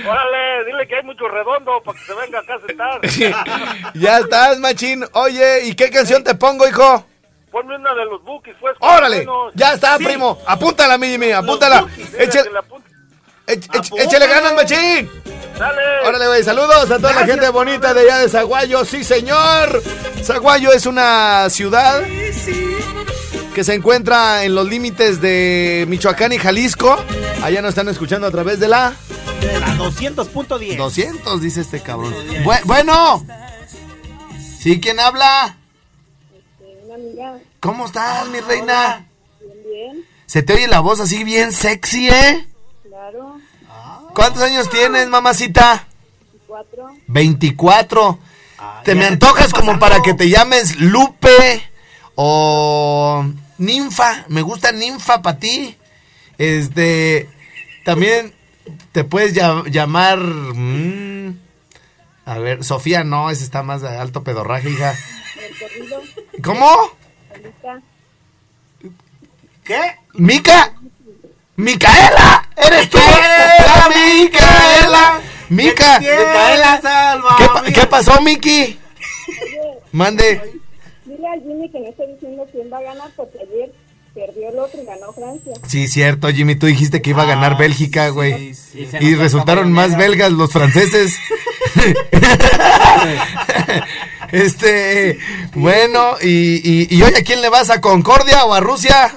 Órale, 0.08 0.66
dile 0.66 0.88
que 0.88 0.96
hay 0.96 1.04
mucho 1.04 1.28
redondo 1.28 1.82
para 1.84 2.00
que 2.00 2.06
se 2.06 2.14
venga 2.14 2.40
acá 2.40 2.56
a 2.56 2.68
sentar. 2.68 3.02
Ya 3.94 4.20
estás, 4.20 4.60
machín. 4.60 5.06
Oye, 5.14 5.66
¿y 5.66 5.76
qué 5.76 5.90
canción 5.90 6.24
te 6.24 6.36
pongo, 6.36 6.68
hijo? 6.68 7.06
Ponme 7.52 7.76
una 7.76 7.94
de 7.94 8.06
los 8.06 8.24
bookies, 8.24 8.56
pues. 8.62 8.76
Órale, 8.80 9.28
ya 9.56 9.74
está, 9.74 9.98
Sí. 9.98 10.06
primo. 10.06 10.40
Apúntala, 10.46 10.98
mi 10.98 11.08
Jimmy, 11.10 11.32
apúntala. 11.32 11.86
Échale, 13.48 14.28
ganas, 14.28 14.54
machín. 14.56 15.10
Dale. 15.60 15.82
Órale, 16.08 16.28
güey, 16.28 16.44
saludos 16.44 16.90
a 16.90 16.98
toda 16.98 17.14
la 17.14 17.26
gente 17.26 17.50
bonita 17.50 17.94
de 17.94 18.02
allá 18.02 18.18
de 18.20 18.30
Zaguayo. 18.30 18.86
Sí, 18.86 19.04
señor. 19.04 19.84
Zaguayo 20.24 20.72
es 20.72 20.86
una 20.86 21.50
ciudad 21.50 22.02
que 23.54 23.64
se 23.64 23.74
encuentra 23.74 24.44
en 24.46 24.56
los 24.56 24.68
límites 24.68 25.20
de 25.22 25.86
Michoacán 25.90 26.32
y 26.32 26.38
Jalisco. 26.38 26.98
Allá 27.44 27.62
nos 27.62 27.70
están 27.70 27.90
escuchando 27.90 28.28
a 28.28 28.32
través 28.32 28.60
de 28.60 28.70
la 28.70 28.94
la 29.60 29.76
200.10. 29.78 30.78
200, 30.78 31.42
dice 31.42 31.62
este 31.62 31.82
cabrón. 31.82 32.14
Bu- 32.44 32.64
bueno. 32.66 33.26
¿Sí? 34.60 34.80
¿Quién 34.80 35.00
habla? 35.00 35.58
Una 36.86 36.96
amiga, 36.96 37.40
¿Cómo 37.60 37.86
estás, 37.86 38.28
mi 38.28 38.40
reina? 38.42 39.06
bien, 39.40 39.64
bien, 39.64 40.06
Se 40.26 40.44
te 40.44 40.54
oye 40.54 40.68
la 40.68 40.80
voz 40.82 41.00
así 41.00 41.24
bien 41.24 41.52
sexy, 41.52 42.10
¿eh? 42.10 42.48
claro, 42.88 43.38
¿Cuántos 44.14 44.44
años 44.44 44.70
tienes, 44.70 45.08
mamacita? 45.08 45.88
cuatro, 46.48 46.90
24. 47.08 48.20
¿Te 48.84 48.94
me 48.94 49.06
antojas 49.06 49.54
como 49.54 49.80
para 49.80 50.02
que 50.02 50.14
te 50.14 50.30
llames 50.30 50.76
Lupe 50.80 51.64
o 52.16 53.26
Ninfa? 53.58 54.26
Me 54.28 54.42
gusta 54.42 54.72
Ninfa 54.72 55.22
para 55.22 55.40
ti. 55.40 55.76
Este, 56.38 57.30
también 57.86 58.34
te 58.92 59.04
puedes 59.04 59.34
ya- 59.34 59.64
llamar... 59.70 60.20
mm, 60.20 61.40
a 62.26 62.38
ver, 62.40 62.64
Sofía 62.64 63.04
no, 63.04 63.30
ese 63.30 63.44
está 63.44 63.64
más 63.64 63.82
de 63.82 63.90
alto 63.90 64.24
pedorraje, 64.24 64.70
hija. 64.70 64.94
el 64.94 65.60
corrido, 65.60 66.02
¿Cómo? 66.44 66.66
ahorita, 67.32 67.82
¿Qué? 69.64 69.80
¿Mica? 70.14 70.74
¡Micaela! 71.56 72.50
¡Eres 72.58 72.90
tú! 72.90 72.98
¡La 72.98 73.90
Micaela! 73.90 75.22
¡Mica! 75.50 76.00
Micaela, 76.00 76.82
salva. 76.82 77.36
¿Qué, 77.38 77.46
pa- 77.46 77.64
qué 77.82 77.88
pasó, 77.88 78.22
Miki? 78.22 78.80
Mande. 79.92 80.60
dile 81.06 81.28
a 81.28 81.34
Jimmy 81.34 81.70
que 81.70 81.80
no 81.80 81.90
esté 81.90 82.08
diciendo 82.08 82.48
quién 82.52 82.72
va 82.72 82.78
a 82.78 82.82
ganar 82.82 83.10
porque 83.16 83.38
ayer 83.40 83.72
perdió 84.14 84.50
el 84.50 84.60
otro 84.60 84.82
y 84.82 84.86
ganó 84.86 85.14
Francia. 85.14 85.54
Sí, 85.68 85.88
cierto, 85.88 86.30
Jimmy, 86.30 86.56
tú 86.56 86.66
dijiste 86.68 87.02
que 87.02 87.12
iba 87.12 87.24
a 87.24 87.28
ganar 87.28 87.58
Bélgica, 87.58 88.10
güey. 88.10 88.54
sí, 88.54 88.88
y 89.00 89.16
resultaron 89.16 89.72
más 89.72 89.98
belgas 89.98 90.32
los 90.32 90.52
franceses. 90.52 91.18
este, 94.32 95.18
bueno, 95.56 96.18
y, 96.22 96.62
y, 96.64 96.88
y 96.90 97.04
hoy 97.04 97.14
a 97.14 97.24
quién 97.24 97.42
le 97.42 97.50
vas? 97.50 97.70
¿A 97.70 97.82
Concordia 97.82 98.46
o 98.46 98.54
a 98.54 98.60
Rusia? 98.60 99.14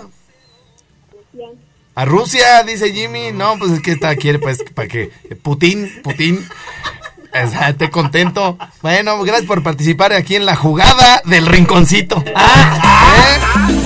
Rusia. 1.32 1.48
A 1.96 2.04
Rusia, 2.04 2.62
dice 2.64 2.92
Jimmy. 2.92 3.32
No, 3.32 3.58
pues 3.58 3.72
es 3.72 3.80
que 3.80 3.92
está 3.92 4.14
quiere, 4.16 4.38
pues, 4.38 4.62
para 4.74 4.88
que 4.88 5.10
Putin, 5.42 6.02
Putin, 6.02 6.46
esté 7.68 7.90
contento. 7.90 8.56
Bueno, 8.82 9.20
gracias 9.22 9.46
por 9.46 9.62
participar 9.62 10.12
aquí 10.12 10.36
en 10.36 10.46
la 10.46 10.54
jugada 10.54 11.20
del 11.24 11.46
rinconcito. 11.46 12.22
¿Eh? 12.26 12.32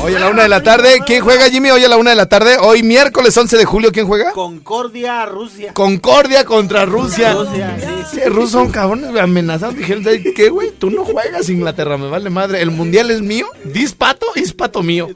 Hoy 0.02 0.14
a 0.14 0.18
la 0.18 0.28
una 0.28 0.42
de 0.42 0.48
la 0.48 0.62
tarde, 0.62 1.00
¿quién 1.06 1.22
juega, 1.22 1.48
Jimmy? 1.48 1.70
Hoy 1.70 1.84
a 1.84 1.88
la 1.88 1.96
una 1.96 2.10
de 2.10 2.16
la 2.16 2.28
tarde, 2.28 2.56
hoy 2.58 2.82
miércoles 2.82 3.36
11 3.36 3.56
de 3.56 3.64
julio, 3.64 3.92
¿quién 3.92 4.06
juega? 4.06 4.32
Concordia, 4.32 5.24
Rusia. 5.26 5.72
Concordia 5.72 6.44
contra 6.44 6.84
Rusia. 6.84 7.32
Rusia, 7.32 7.76
sí. 7.80 8.20
Sí, 8.20 8.28
rusos 8.28 8.52
son 8.52 8.70
cabrones 8.70 9.16
amenazados. 9.16 9.76
Dijeron, 9.76 10.04
¿sabes 10.04 10.22
¿qué, 10.34 10.48
güey? 10.50 10.70
Tú 10.72 10.90
no 10.90 11.04
juegas 11.04 11.48
Inglaterra, 11.48 11.96
me 11.96 12.08
vale 12.08 12.30
madre. 12.30 12.60
El 12.62 12.70
mundial 12.70 13.10
es 13.10 13.22
mío. 13.22 13.46
This 13.72 13.94
pato 13.94 14.26
is 14.34 14.52
pato 14.52 14.82
mío. 14.82 15.08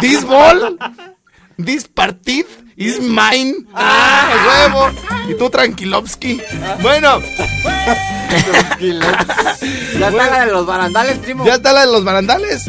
This 0.00 0.24
ball, 0.24 0.78
this 1.56 1.88
partid 1.88 2.46
is 2.88 3.00
mine. 3.00 3.54
Ah, 3.74 4.66
huevo. 4.68 4.90
Y 5.28 5.34
tú 5.34 5.48
tranquilovsky. 5.50 6.40
Bueno, 6.80 7.20
Ya 9.98 10.08
está 10.08 10.26
la 10.30 10.46
de 10.46 10.52
los 10.52 10.66
barandales, 10.66 11.18
primo. 11.18 11.44
¿Ya 11.44 11.54
está 11.54 11.72
la 11.72 11.80
de 11.82 11.86
los 11.92 12.02
barandales? 12.04 12.64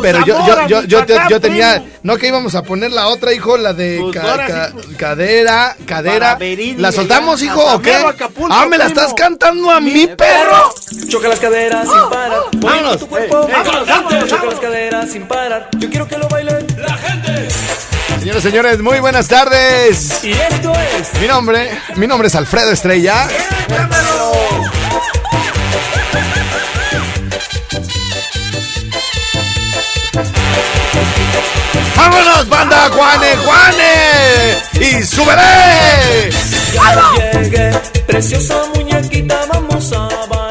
Pero 0.00 0.24
yo, 0.24 0.46
yo, 0.46 0.66
yo, 0.66 0.82
yo, 1.04 1.04
yo, 1.28 1.40
tenía. 1.40 1.82
No 2.02 2.16
que 2.16 2.28
íbamos 2.28 2.54
a 2.54 2.62
poner 2.62 2.90
la 2.92 3.08
otra, 3.08 3.32
hijo, 3.32 3.56
la 3.56 3.72
de 3.72 3.98
Pues 4.00 4.14
ca- 4.16 4.30
ahora 4.30 4.46
ca- 4.46 4.66
sí, 4.68 4.72
pues. 4.74 4.86
cadera, 4.96 5.76
cadera. 5.86 6.38
¿La 6.78 6.92
soltamos, 6.92 7.42
hijo, 7.42 7.60
o 7.62 7.80
qué? 7.80 7.94
Acapulco, 7.94 8.52
Ah, 8.54 8.66
me 8.66 8.78
la 8.78 8.86
primo. 8.86 9.00
estás 9.00 9.14
cantando 9.14 9.70
a 9.70 9.80
mí, 9.80 10.06
perro. 10.16 10.72
Choca 11.08 11.28
las 11.28 11.38
caderas 11.40 11.88
sin 11.88 12.08
parar. 12.10 12.30
Moviendo 12.52 12.66
Vámonos. 12.66 12.98
tu 12.98 13.06
cuerpo. 13.08 13.48
Vámonos, 13.52 13.86
vámonos, 13.88 14.28
Choca 14.28 14.44
las 14.46 14.60
caderas 14.60 15.10
sin 15.10 15.26
parar. 15.28 15.68
Yo 15.78 15.88
quiero 15.90 16.08
que 16.08 16.16
lo 16.18 16.28
baile 16.28 16.66
la 16.78 16.94
gente. 16.96 17.48
Señoras 18.22 18.44
y 18.44 18.48
señores, 18.48 18.78
muy 18.78 19.00
buenas 19.00 19.26
tardes. 19.26 20.22
Y 20.22 20.30
esto 20.30 20.72
es. 20.72 21.20
Mi 21.20 21.26
nombre, 21.26 21.76
mi 21.96 22.06
nombre 22.06 22.28
es 22.28 22.34
Alfredo 22.36 22.70
Estrella. 22.70 23.26
¡Vámonos, 31.96 32.48
banda 32.48 32.90
Juane, 32.92 33.36
Juane! 33.44 34.56
¡Y 34.74 35.02
súbele! 35.02 36.30
Ya 36.72 37.40
llegué, 37.40 37.72
preciosa 38.06 38.62
muñequita, 38.72 39.40
vamos 39.52 39.92
a 39.92 40.08
bailar. 40.28 40.41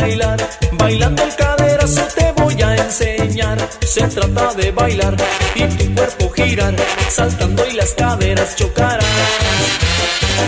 Bailando 0.92 1.24
el 1.24 1.36
caderazo 1.36 2.02
te 2.14 2.34
voy 2.34 2.62
a 2.62 2.76
enseñar. 2.76 3.58
Se 3.86 4.06
trata 4.10 4.54
de 4.56 4.72
bailar 4.72 5.16
y 5.56 5.64
tu 5.64 5.96
cuerpo 5.96 6.30
girar, 6.32 6.76
saltando 7.10 7.66
y 7.66 7.76
las 7.76 7.94
caderas 7.94 8.58
chocarán. 8.58 9.00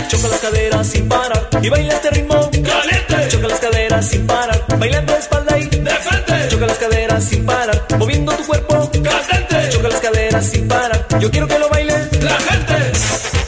Choca 0.06 0.28
las 0.28 0.40
caderas 0.40 0.86
sin 0.86 1.08
parar 1.08 1.48
y 1.62 1.68
baila 1.70 1.94
este 1.94 2.10
ritmo 2.10 2.50
caliente. 2.50 3.28
Choca 3.28 3.48
las 3.48 3.58
caderas 3.58 4.06
sin 4.06 4.26
parar, 4.26 4.66
bailando 4.78 5.14
de 5.14 5.18
espalda 5.18 5.58
y 5.58 5.64
de 5.66 5.90
frente. 5.90 6.48
Choca 6.50 6.66
las 6.66 6.78
caderas 6.78 7.24
sin 7.24 7.46
parar, 7.46 7.86
moviendo 7.98 8.32
tu 8.32 8.44
cuerpo 8.44 8.90
caliente. 8.92 9.70
Choca 9.70 9.88
las 9.88 10.00
caderas 10.02 10.46
sin 10.46 10.68
parar, 10.68 11.06
yo 11.20 11.30
quiero 11.30 11.48
que 11.48 11.58
lo 11.58 11.70
baile 11.70 11.94
la 12.20 12.38
gente. 12.38 13.43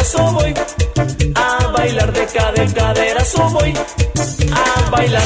Caderazo 0.00 0.32
voy. 0.32 0.54
A 1.34 1.66
bailar 1.72 2.12
de 2.12 2.26
cada 2.26 2.66
caderazo 2.72 3.50
voy. 3.50 3.74
A 4.52 4.90
bailar 4.90 5.22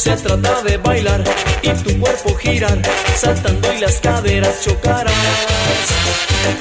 Se 0.00 0.16
trata 0.16 0.62
de 0.62 0.78
bailar 0.78 1.22
y 1.60 1.68
tu 1.68 2.00
cuerpo 2.00 2.34
girar, 2.36 2.78
saltando 3.16 3.70
y 3.70 3.80
las 3.80 4.00
caderas 4.00 4.62
chocarán. 4.64 5.12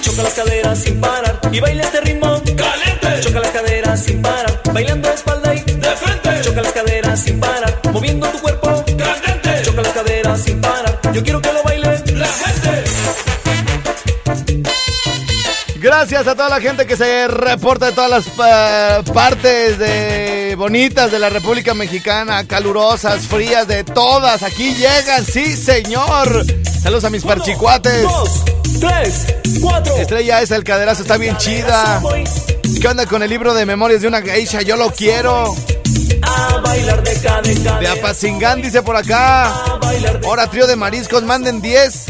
Choca 0.02 0.23
las 0.23 0.34
caderas 0.34 0.80
sin 0.80 0.99
parar 0.99 1.39
y 1.49 1.62
baila 1.62 1.84
este 1.84 2.02
ritmo 2.02 2.34
caliente. 2.43 3.21
Choca 3.21 3.39
las 3.39 3.52
caderas 3.52 4.04
sin 4.04 4.21
parar, 4.21 4.62
bailando 4.73 5.08
de 5.08 5.15
espalda 5.15 5.56
y 5.56 5.62
de 5.62 5.95
frente. 5.95 6.41
Choca 6.41 6.62
las 6.63 6.73
caderas 6.73 7.21
sin 7.21 7.39
parar, 7.39 7.80
moviendo 7.93 8.28
tu 8.28 8.39
cuerpo 8.39 8.84
caliente. 8.86 9.62
Choca 9.63 9.84
las 9.84 9.93
caderas 9.93 10.41
sin 10.43 10.60
parar, 10.60 10.99
yo 11.13 11.23
quiero 11.23 11.41
que 11.41 11.54
lo 11.54 11.63
baile 11.63 11.79
Gracias 16.02 16.28
a 16.28 16.34
toda 16.36 16.48
la 16.48 16.62
gente 16.62 16.88
que 16.88 16.96
se 16.96 17.28
reporta 17.28 17.88
de 17.88 17.92
todas 17.92 18.10
las 18.10 18.26
pa- 18.30 19.04
partes 19.14 19.78
de 19.78 20.56
bonitas 20.58 21.12
de 21.12 21.20
la 21.20 21.28
República 21.28 21.74
Mexicana, 21.74 22.48
calurosas, 22.48 23.28
frías, 23.28 23.68
de 23.68 23.84
todas. 23.84 24.42
Aquí 24.42 24.76
llegan, 24.76 25.26
sí, 25.26 25.58
señor. 25.58 26.46
Saludos 26.82 27.04
a 27.04 27.10
mis 27.10 27.22
parchicuates. 27.26 28.04
Dos, 28.04 28.30
tres, 28.80 29.26
cuatro. 29.62 29.98
Estrella 29.98 30.42
esa, 30.42 30.56
el 30.56 30.64
caderazo 30.64 31.02
está 31.02 31.18
bien 31.18 31.36
chida. 31.36 32.02
¿Qué 32.80 32.88
onda 32.88 33.06
con 33.06 33.22
el 33.22 33.30
libro 33.30 33.54
de 33.54 33.66
memorias 33.66 34.02
de 34.02 34.08
una 34.08 34.22
geisha? 34.22 34.62
Yo 34.62 34.78
lo 34.78 34.92
quiero. 34.92 35.54
A 36.22 36.62
bailar 36.64 37.04
de 37.04 37.14
De 37.14 37.20
cadera. 37.20 37.92
Apazingán 37.92 38.62
dice 38.62 38.82
por 38.82 38.96
acá. 38.96 39.48
A 39.54 39.76
bailar 39.82 40.22
de 40.22 40.26
Ahora 40.28 40.48
trío 40.50 40.66
de 40.66 40.78
mariscos, 40.78 41.24
manden 41.24 41.62
10. 41.62 42.06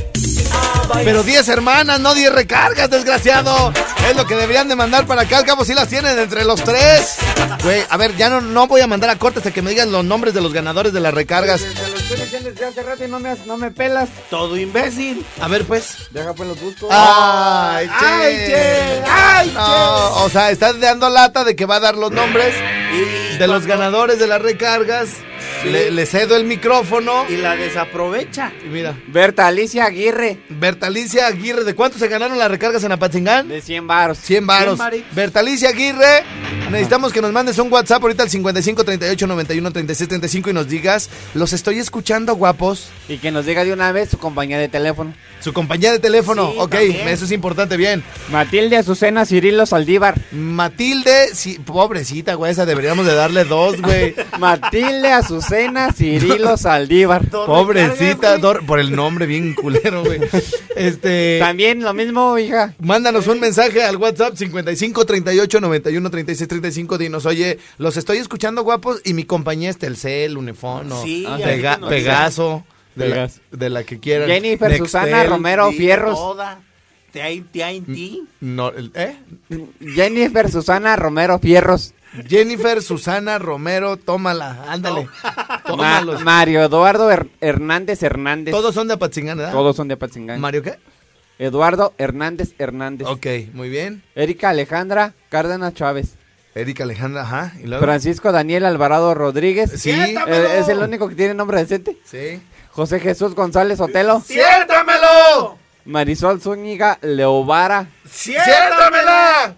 A. 0.91 1.03
Pero 1.03 1.23
10 1.23 1.47
hermanas, 1.49 1.99
no 1.99 2.13
10 2.13 2.31
recargas, 2.33 2.89
desgraciado. 2.89 3.71
Es 4.09 4.15
lo 4.15 4.25
que 4.25 4.35
deberían 4.35 4.67
de 4.67 4.75
mandar 4.75 5.05
para 5.05 5.23
acá. 5.23 5.37
Al 5.37 5.45
cabo 5.45 5.65
sí 5.65 5.73
las 5.73 5.87
tienen 5.87 6.17
entre 6.17 6.43
los 6.45 6.63
tres. 6.63 7.17
Güey, 7.63 7.83
a 7.89 7.97
ver, 7.97 8.15
ya 8.17 8.29
no, 8.29 8.41
no 8.41 8.67
voy 8.67 8.81
a 8.81 8.87
mandar 8.87 9.09
a 9.09 9.17
corte 9.17 9.39
hasta 9.39 9.51
que 9.51 9.61
me 9.61 9.71
digan 9.71 9.91
los 9.91 10.03
nombres 10.03 10.33
de 10.33 10.41
los 10.41 10.53
ganadores 10.53 10.93
de 10.93 10.99
las 10.99 11.13
recargas. 11.13 11.61
Te 11.61 11.67
lo 11.87 11.97
estoy 11.97 12.17
diciendo 12.17 12.49
desde 12.49 12.65
hace 12.65 12.83
rato 12.83 13.03
y 13.03 13.07
no 13.07 13.19
me, 13.19 13.35
no 13.45 13.57
me 13.57 13.71
pelas. 13.71 14.09
Todo 14.29 14.57
imbécil. 14.57 15.25
A 15.41 15.47
ver, 15.47 15.65
pues. 15.65 16.09
Deja 16.11 16.33
pues 16.33 16.49
los 16.49 16.59
buscos. 16.59 16.89
Ay, 16.91 17.87
che. 17.87 18.05
Ay, 18.05 18.35
che. 18.47 19.03
Ay, 19.09 19.51
No, 19.53 20.23
o 20.23 20.29
sea, 20.29 20.51
estás 20.51 20.79
dando 20.79 21.09
lata 21.09 21.43
de 21.43 21.55
que 21.55 21.65
va 21.65 21.75
a 21.77 21.79
dar 21.79 21.95
los 21.95 22.11
nombres 22.11 22.53
Y 22.93 23.37
de 23.37 23.47
los 23.47 23.65
ganadores 23.65 24.19
de 24.19 24.27
las 24.27 24.41
recargas. 24.41 25.09
Le, 25.65 25.91
le 25.91 26.05
cedo 26.05 26.35
el 26.35 26.45
micrófono. 26.45 27.25
Y 27.29 27.37
la 27.37 27.55
desaprovecha. 27.55 28.51
Y 28.65 28.69
mira, 28.69 28.95
Berta 29.07 29.47
Alicia 29.47 29.85
Aguirre. 29.85 30.39
Bertalicia 30.49 31.27
Aguirre, 31.27 31.63
¿de 31.63 31.75
cuánto 31.75 31.97
se 31.97 32.07
ganaron 32.07 32.37
las 32.37 32.49
recargas 32.49 32.83
en 32.83 32.91
Apatzingán? 32.91 33.47
De 33.49 33.61
100 33.61 33.87
varos. 33.87 34.17
100 34.19 34.47
varos. 34.47 34.75
100 34.75 34.77
varis. 34.77 35.03
Bertalicia 35.13 35.69
Aguirre, 35.69 36.23
necesitamos 36.69 37.11
que 37.13 37.21
nos 37.21 37.31
mandes 37.31 37.57
un 37.59 37.71
WhatsApp 37.71 38.01
ahorita 38.01 38.23
al 38.23 38.29
55 38.29 38.83
38 38.83 39.27
91 39.27 39.71
36 39.71 40.07
35 40.07 40.49
y 40.49 40.53
nos 40.53 40.67
digas, 40.67 41.09
los 41.33 41.53
estoy 41.53 41.79
escuchando 41.79 42.35
guapos. 42.35 42.89
Y 43.07 43.17
que 43.17 43.31
nos 43.31 43.45
diga 43.45 43.63
de 43.63 43.73
una 43.73 43.91
vez 43.91 44.09
su 44.09 44.17
compañía 44.17 44.57
de 44.59 44.67
teléfono. 44.69 45.13
Su 45.41 45.53
compañía 45.53 45.91
de 45.91 45.99
teléfono, 45.99 46.51
Sí, 46.51 46.57
ok, 46.59 46.71
también. 46.71 47.07
eso 47.07 47.25
es 47.25 47.31
importante, 47.31 47.77
bien. 47.77 48.03
Matilde 48.29 48.75
Azucena 48.77 49.25
Cirilo 49.25 49.65
Saldívar. 49.65 50.15
Matilde, 50.31 51.29
sí, 51.33 51.57
pobrecita, 51.63 52.33
güey, 52.33 52.51
esa 52.51 52.65
deberíamos 52.65 53.05
de 53.05 53.15
darle 53.15 53.45
dos, 53.45 53.81
güey. 53.81 54.13
Matilde 54.39 55.11
Azucena 55.13 55.93
Cirilo 55.93 56.57
Saldívar. 56.57 57.25
Pobrecita, 57.29 58.37
Dor- 58.37 58.65
por 58.65 58.79
el 58.79 58.93
nombre 58.95 59.25
bien 59.25 59.53
culero, 59.53 60.03
güey. 60.03 60.19
Este, 60.75 61.39
También 61.41 61.81
lo 61.83 61.93
mismo, 61.93 62.37
hija. 62.37 62.73
mándanos 62.79 63.27
un 63.27 63.41
mensaje 63.41 63.83
al 63.83 63.97
WhatsApp 63.97 64.35
55 64.37 65.05
38 65.05 65.59
91 65.59 66.09
36 66.09 66.47
35. 66.47 66.58
Dinos, 66.97 67.25
oye, 67.25 67.59
los 67.77 67.97
estoy 67.97 68.17
escuchando 68.17 68.63
guapos 68.63 69.01
y 69.05 69.13
mi 69.13 69.23
compañía 69.23 69.69
es 69.69 69.77
Telcel, 69.77 70.37
Unifón, 70.37 70.91
o 70.91 71.03
Sí, 71.03 71.25
Pega- 71.25 71.77
nos 71.79 71.89
Pegaso, 71.89 72.63
de 72.95 73.09
la, 73.09 73.29
de 73.51 73.69
la 73.69 73.83
que 73.83 73.99
quieran. 73.99 74.27
Jennifer 74.29 74.69
Nextel, 74.69 74.87
Susana 74.87 75.23
Romero 75.23 75.69
Sí, 75.71 75.77
Fierros. 75.77 76.15
Toda. 76.17 76.61
TNT. 77.11 78.19
no, 78.41 78.71
¿eh? 78.93 79.15
Jennifer 79.79 80.49
Susana 80.51 80.95
Romero 80.95 81.39
Fierros. 81.39 81.93
Jennifer 82.27 82.81
Susana 82.81 83.37
Romero, 83.39 83.97
tómala, 83.97 84.65
ándale. 84.67 85.07
Ma-. 85.77 86.01
Mario 86.23 86.63
Eduardo 86.63 87.11
Her- 87.11 87.29
Hernández 87.41 88.01
Hernández. 88.03 88.51
Todos 88.51 88.73
son 88.73 88.87
de 88.87 88.95
Apatzingán, 88.95 89.37
¿verdad? 89.37 89.51
Todos 89.53 89.75
son 89.75 89.87
de 89.87 89.93
Apatzingán. 89.95 90.39
¿Mario 90.39 90.63
qué? 90.63 90.75
Eduardo 91.37 91.93
Hernández 91.97 92.53
Hernández. 92.57 93.07
Ok, 93.07 93.25
muy 93.53 93.69
bien. 93.69 94.03
Erika 94.15 94.49
Alejandra 94.49 95.13
Cárdenas 95.29 95.73
Chávez. 95.73 96.15
Erika 96.55 96.83
Alejandra, 96.83 97.21
ajá. 97.21 97.53
¿Y 97.61 97.67
luego? 97.67 97.83
Francisco 97.83 98.31
Daniel 98.31 98.65
Alvarado 98.65 99.13
Rodríguez. 99.13 99.71
Sí, 99.79 99.91
Eh, 99.91 100.57
es 100.59 100.67
el 100.67 100.79
único 100.79 101.07
que 101.09 101.15
tiene 101.15 101.33
nombre 101.33 101.59
decente. 101.59 101.97
sí. 102.05 102.41
José 102.71 102.99
Jesús 102.99 103.35
González 103.35 103.79
Otelo. 103.81 104.21
¡Siéntamelo! 104.21 105.57
Marisol 105.85 106.39
Zúñiga 106.39 106.97
Leovara. 107.01 107.87
¡Siéntamela! 108.09 109.55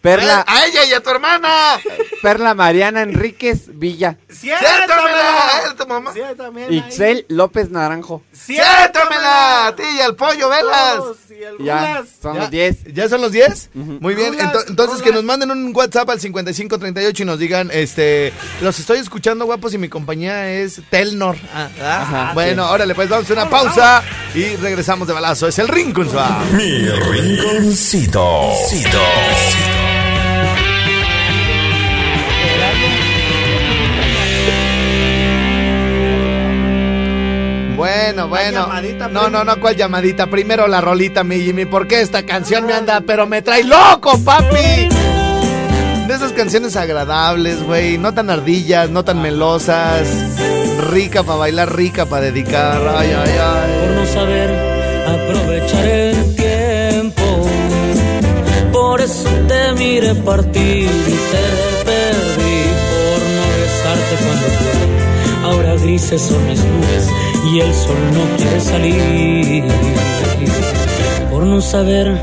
Perla, 0.00 0.44
A 0.46 0.64
ella 0.66 0.84
y 0.84 0.92
a 0.92 1.02
tu 1.02 1.10
hermana. 1.10 1.78
Perla 2.22 2.54
Mariana 2.54 3.02
Enríquez 3.02 3.62
Villa. 3.66 4.16
Siéntamela. 4.30 5.68
a 5.70 5.74
tu 5.76 5.86
mamá. 5.86 6.12
Ixel 6.70 7.26
López 7.28 7.70
Naranjo. 7.70 8.22
Siéntamela. 8.32 9.66
A 9.66 9.76
ti 9.76 9.82
y 9.96 10.00
al 10.00 10.14
pollo, 10.14 10.48
velas. 10.48 11.00
Ya, 11.60 12.04
son 12.22 12.38
los 12.38 12.50
10. 12.50 12.94
¿Ya 12.94 13.08
son 13.08 13.20
los 13.20 13.32
10? 13.32 13.70
Muy 13.74 14.14
bien. 14.14 14.34
ento- 14.38 14.64
entonces 14.68 15.02
que 15.02 15.12
nos 15.12 15.24
manden 15.24 15.50
un 15.50 15.72
WhatsApp 15.74 16.08
al 16.10 16.20
5538 16.20 17.22
y 17.22 17.26
nos 17.26 17.38
digan, 17.38 17.70
este, 17.72 18.32
los 18.60 18.78
estoy 18.78 18.98
escuchando 18.98 19.44
guapos 19.46 19.74
y 19.74 19.78
mi 19.78 19.88
compañía 19.88 20.50
es 20.50 20.80
Telnor. 20.90 21.36
Ah, 21.80 22.30
bueno, 22.34 22.66
sí. 22.66 22.72
órale, 22.72 22.94
pues 22.94 23.08
vamos 23.08 23.28
a 23.30 23.32
una 23.32 23.48
pausa 23.50 24.02
y 24.34 24.56
regresamos 24.56 25.06
de 25.08 25.14
balazo. 25.14 25.46
Es 25.48 25.58
el 25.58 25.68
Rincón 25.68 26.10
Suave. 26.10 26.44
Mi 26.52 26.88
rinconcito. 26.88 28.52
Cito. 28.68 29.00
Bueno, 37.78 38.26
bueno. 38.26 38.62
llamadita, 38.66 39.06
No, 39.06 39.30
no, 39.30 39.44
no, 39.44 39.60
¿cuál 39.60 39.76
llamadita? 39.76 40.26
Primero 40.26 40.66
la 40.66 40.80
rolita, 40.80 41.22
mi 41.22 41.38
Jimmy. 41.38 41.64
¿Por 41.64 41.86
qué 41.86 42.00
esta 42.00 42.24
canción 42.26 42.66
me 42.66 42.72
anda? 42.72 43.00
Pero 43.02 43.28
me 43.28 43.40
trae 43.40 43.62
loco, 43.62 44.18
papi. 44.24 44.88
De 46.08 46.12
esas 46.12 46.32
canciones 46.32 46.74
agradables, 46.74 47.62
güey. 47.62 47.96
No 47.96 48.12
tan 48.12 48.30
ardillas, 48.30 48.90
no 48.90 49.04
tan 49.04 49.22
melosas. 49.22 50.08
Rica 50.90 51.22
para 51.22 51.38
bailar, 51.38 51.76
rica 51.76 52.04
para 52.06 52.22
dedicar. 52.22 52.82
Ay, 52.96 53.12
ay, 53.12 53.34
ay. 53.40 53.80
por 53.80 53.90
no 53.90 54.06
saber 54.06 54.50
aprovechar 55.06 55.86
el 55.86 56.34
tiempo. 56.34 57.48
Por 58.72 59.00
eso 59.00 59.28
te 59.46 59.72
miré 59.74 60.16
partir 60.16 60.90
y 60.90 61.16
te 61.30 61.84
perdí 61.84 62.64
por 62.90 63.20
no 63.36 63.44
besarte 63.60 64.16
cuando. 64.24 65.48
Ahora 65.48 65.76
grises 65.76 66.20
son 66.20 66.44
mis 66.48 66.58
nubes 66.58 67.08
y 67.44 67.60
el 67.60 67.74
sol 67.74 67.96
no 68.12 68.36
quiere 68.36 68.60
salir. 68.60 69.64
Por 71.30 71.44
no 71.44 71.60
saber 71.60 72.18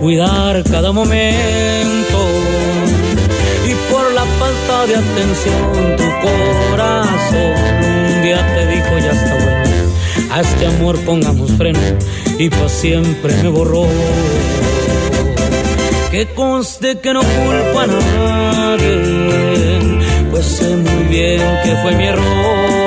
cuidar 0.00 0.62
cada 0.64 0.92
momento 0.92 2.18
y 3.66 3.74
por 3.90 4.12
la 4.12 4.24
falta 4.24 4.86
de 4.86 4.96
atención 4.96 5.96
tu 5.96 6.04
corazón 6.20 7.54
un 8.14 8.22
día 8.22 8.46
te 8.54 8.66
dijo 8.66 8.98
ya 8.98 9.12
está 9.12 9.34
bueno 9.34 9.86
a 10.30 10.40
este 10.40 10.66
amor 10.66 10.98
pongamos 11.00 11.50
freno 11.52 11.80
y 12.38 12.50
para 12.50 12.68
siempre 12.68 13.34
me 13.42 13.48
borró 13.48 13.86
que 16.10 16.26
conste 16.34 16.98
que 16.98 17.12
no 17.12 17.20
culpo 17.20 17.80
a 17.80 17.86
nadie 17.86 18.86
pues 20.30 20.44
sé 20.44 20.76
muy 20.76 21.04
bien 21.04 21.40
que 21.64 21.74
fue 21.82 21.92
mi 21.96 22.04
error 22.04 22.85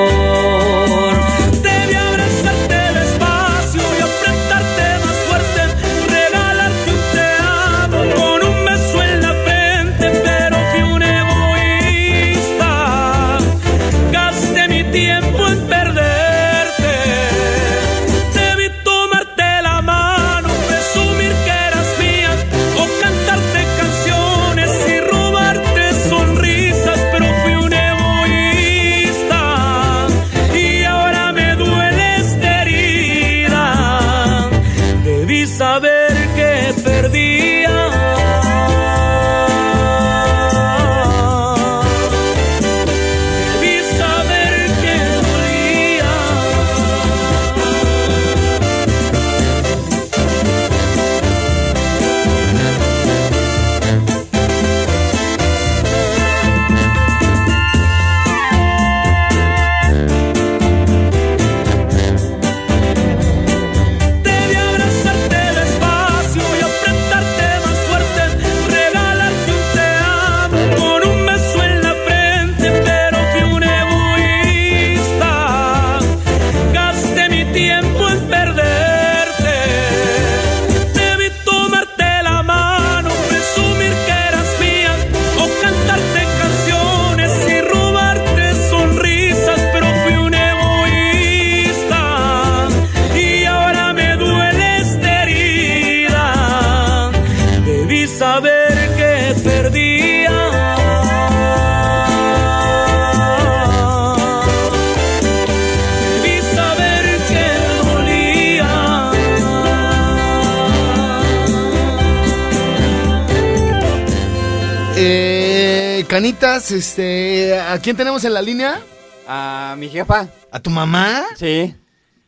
Canitas, 116.19 116.69
este, 116.71 117.57
¿a 117.57 117.79
quién 117.79 117.95
tenemos 117.95 118.25
en 118.25 118.33
la 118.33 118.41
línea? 118.41 118.81
A 119.25 119.75
mi 119.77 119.87
jefa. 119.87 120.27
¿A 120.51 120.59
tu 120.59 120.69
mamá? 120.69 121.23
Sí. 121.37 121.73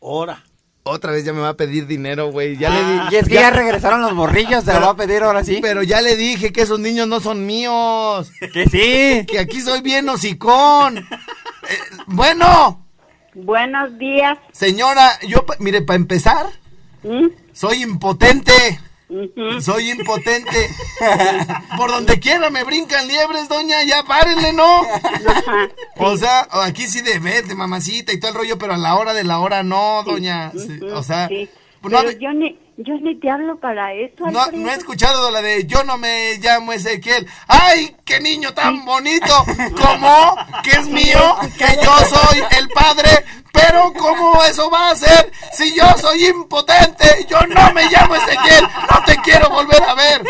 Ahora. 0.02 0.46
Otra 0.84 1.12
vez 1.12 1.26
ya 1.26 1.34
me 1.34 1.42
va 1.42 1.50
a 1.50 1.58
pedir 1.58 1.88
dinero, 1.88 2.32
güey. 2.32 2.56
Ya 2.56 2.70
le 2.70 2.86
di. 2.86 3.00
Y 3.12 3.16
es 3.18 3.28
que 3.28 3.34
ya 3.34 3.50
regresaron 3.52 4.02
los 4.02 4.14
morrillos, 4.14 4.64
se 4.64 4.72
lo 4.76 4.80
va 4.80 4.92
a 4.92 4.96
pedir 4.96 5.24
ahora 5.24 5.44
sí. 5.44 5.60
Pero 5.62 5.84
ya 5.84 6.00
le 6.00 6.16
dije 6.16 6.54
que 6.54 6.62
esos 6.62 6.80
niños 6.80 7.06
no 7.10 7.20
son 7.20 7.46
míos. 7.46 8.32
Que 8.54 8.64
sí. 8.70 9.26
Que 9.28 9.40
aquí 9.40 9.60
soy 9.60 9.82
bien 9.82 10.08
hocicón. 10.08 11.00
Eh, 11.00 11.78
bueno, 12.08 12.86
Buenos 13.34 13.98
días. 13.98 14.38
señora, 14.54 15.20
yo, 15.28 15.44
mire, 15.60 15.82
para 15.82 15.98
empezar, 15.98 16.46
soy 17.52 17.84
impotente. 17.84 18.80
Soy 19.62 19.92
impotente. 19.92 20.70
Por 21.78 21.92
donde 21.92 22.20
quiera 22.20 22.50
me 22.50 22.64
brincan 22.64 23.08
liebres, 23.08 23.50
doña, 23.50 23.84
ya 23.84 24.04
párenle, 24.04 24.54
¿no? 24.54 24.82
O 25.98 26.18
sea, 26.18 26.48
aquí 26.64 26.88
sí 26.88 27.02
de 27.02 27.20
vete, 27.20 27.56
mamacita 27.56 28.14
y 28.14 28.20
todo 28.20 28.32
el 28.32 28.38
rollo, 28.38 28.58
pero 28.58 28.74
a 28.74 28.78
la 28.78 28.96
hora 28.96 29.14
de 29.14 29.24
la 29.24 29.40
hora 29.40 29.64
no, 29.64 30.04
doña. 30.04 30.52
O 30.94 31.04
sea, 31.04 31.30
no, 31.84 32.12
yo 32.12 32.34
ni, 32.34 32.58
yo 32.84 32.94
ni 33.02 33.16
te 33.20 33.30
hablo 33.30 33.60
para 33.60 33.94
eso. 33.94 34.30
no, 34.30 34.40
Alfredo. 34.42 34.64
no 34.66 34.72
he 34.72 34.76
escuchado 34.76 35.32
la 35.32 35.42
de 35.42 35.66
yo 35.66 35.84
no 35.84 35.98
me 35.98 36.38
llamo 36.40 36.74
Ezequiel. 36.74 37.28
¡Ay, 37.48 37.96
qué 38.06 38.20
niño 38.20 38.54
tan 38.54 38.84
bonito! 38.86 39.34
¿Cómo? 39.82 40.36
¿Que 40.64 40.72
es 40.72 40.88
mío? 40.88 41.36
¿Que 41.58 41.76
yo 41.84 41.98
soy 42.06 42.44
el 42.60 42.68
padre? 42.70 43.10
Pero 43.54 43.92
¿cómo 43.98 44.42
eso 44.46 44.70
va 44.72 44.92
a 44.92 44.96
ser 44.96 45.30
si 45.52 45.76
yo 45.76 45.84
soy 45.98 46.26
impotente? 46.26 47.28
Yo 47.30 47.38
no 47.48 47.74
me 47.74 47.84
llamo 47.90 48.16
Ezequiel. 48.16 48.64
No 48.90 49.04
te 49.06 49.16
quiero 49.18 49.50
volver 49.50 49.84
a 49.84 49.94
ver. 49.94 50.24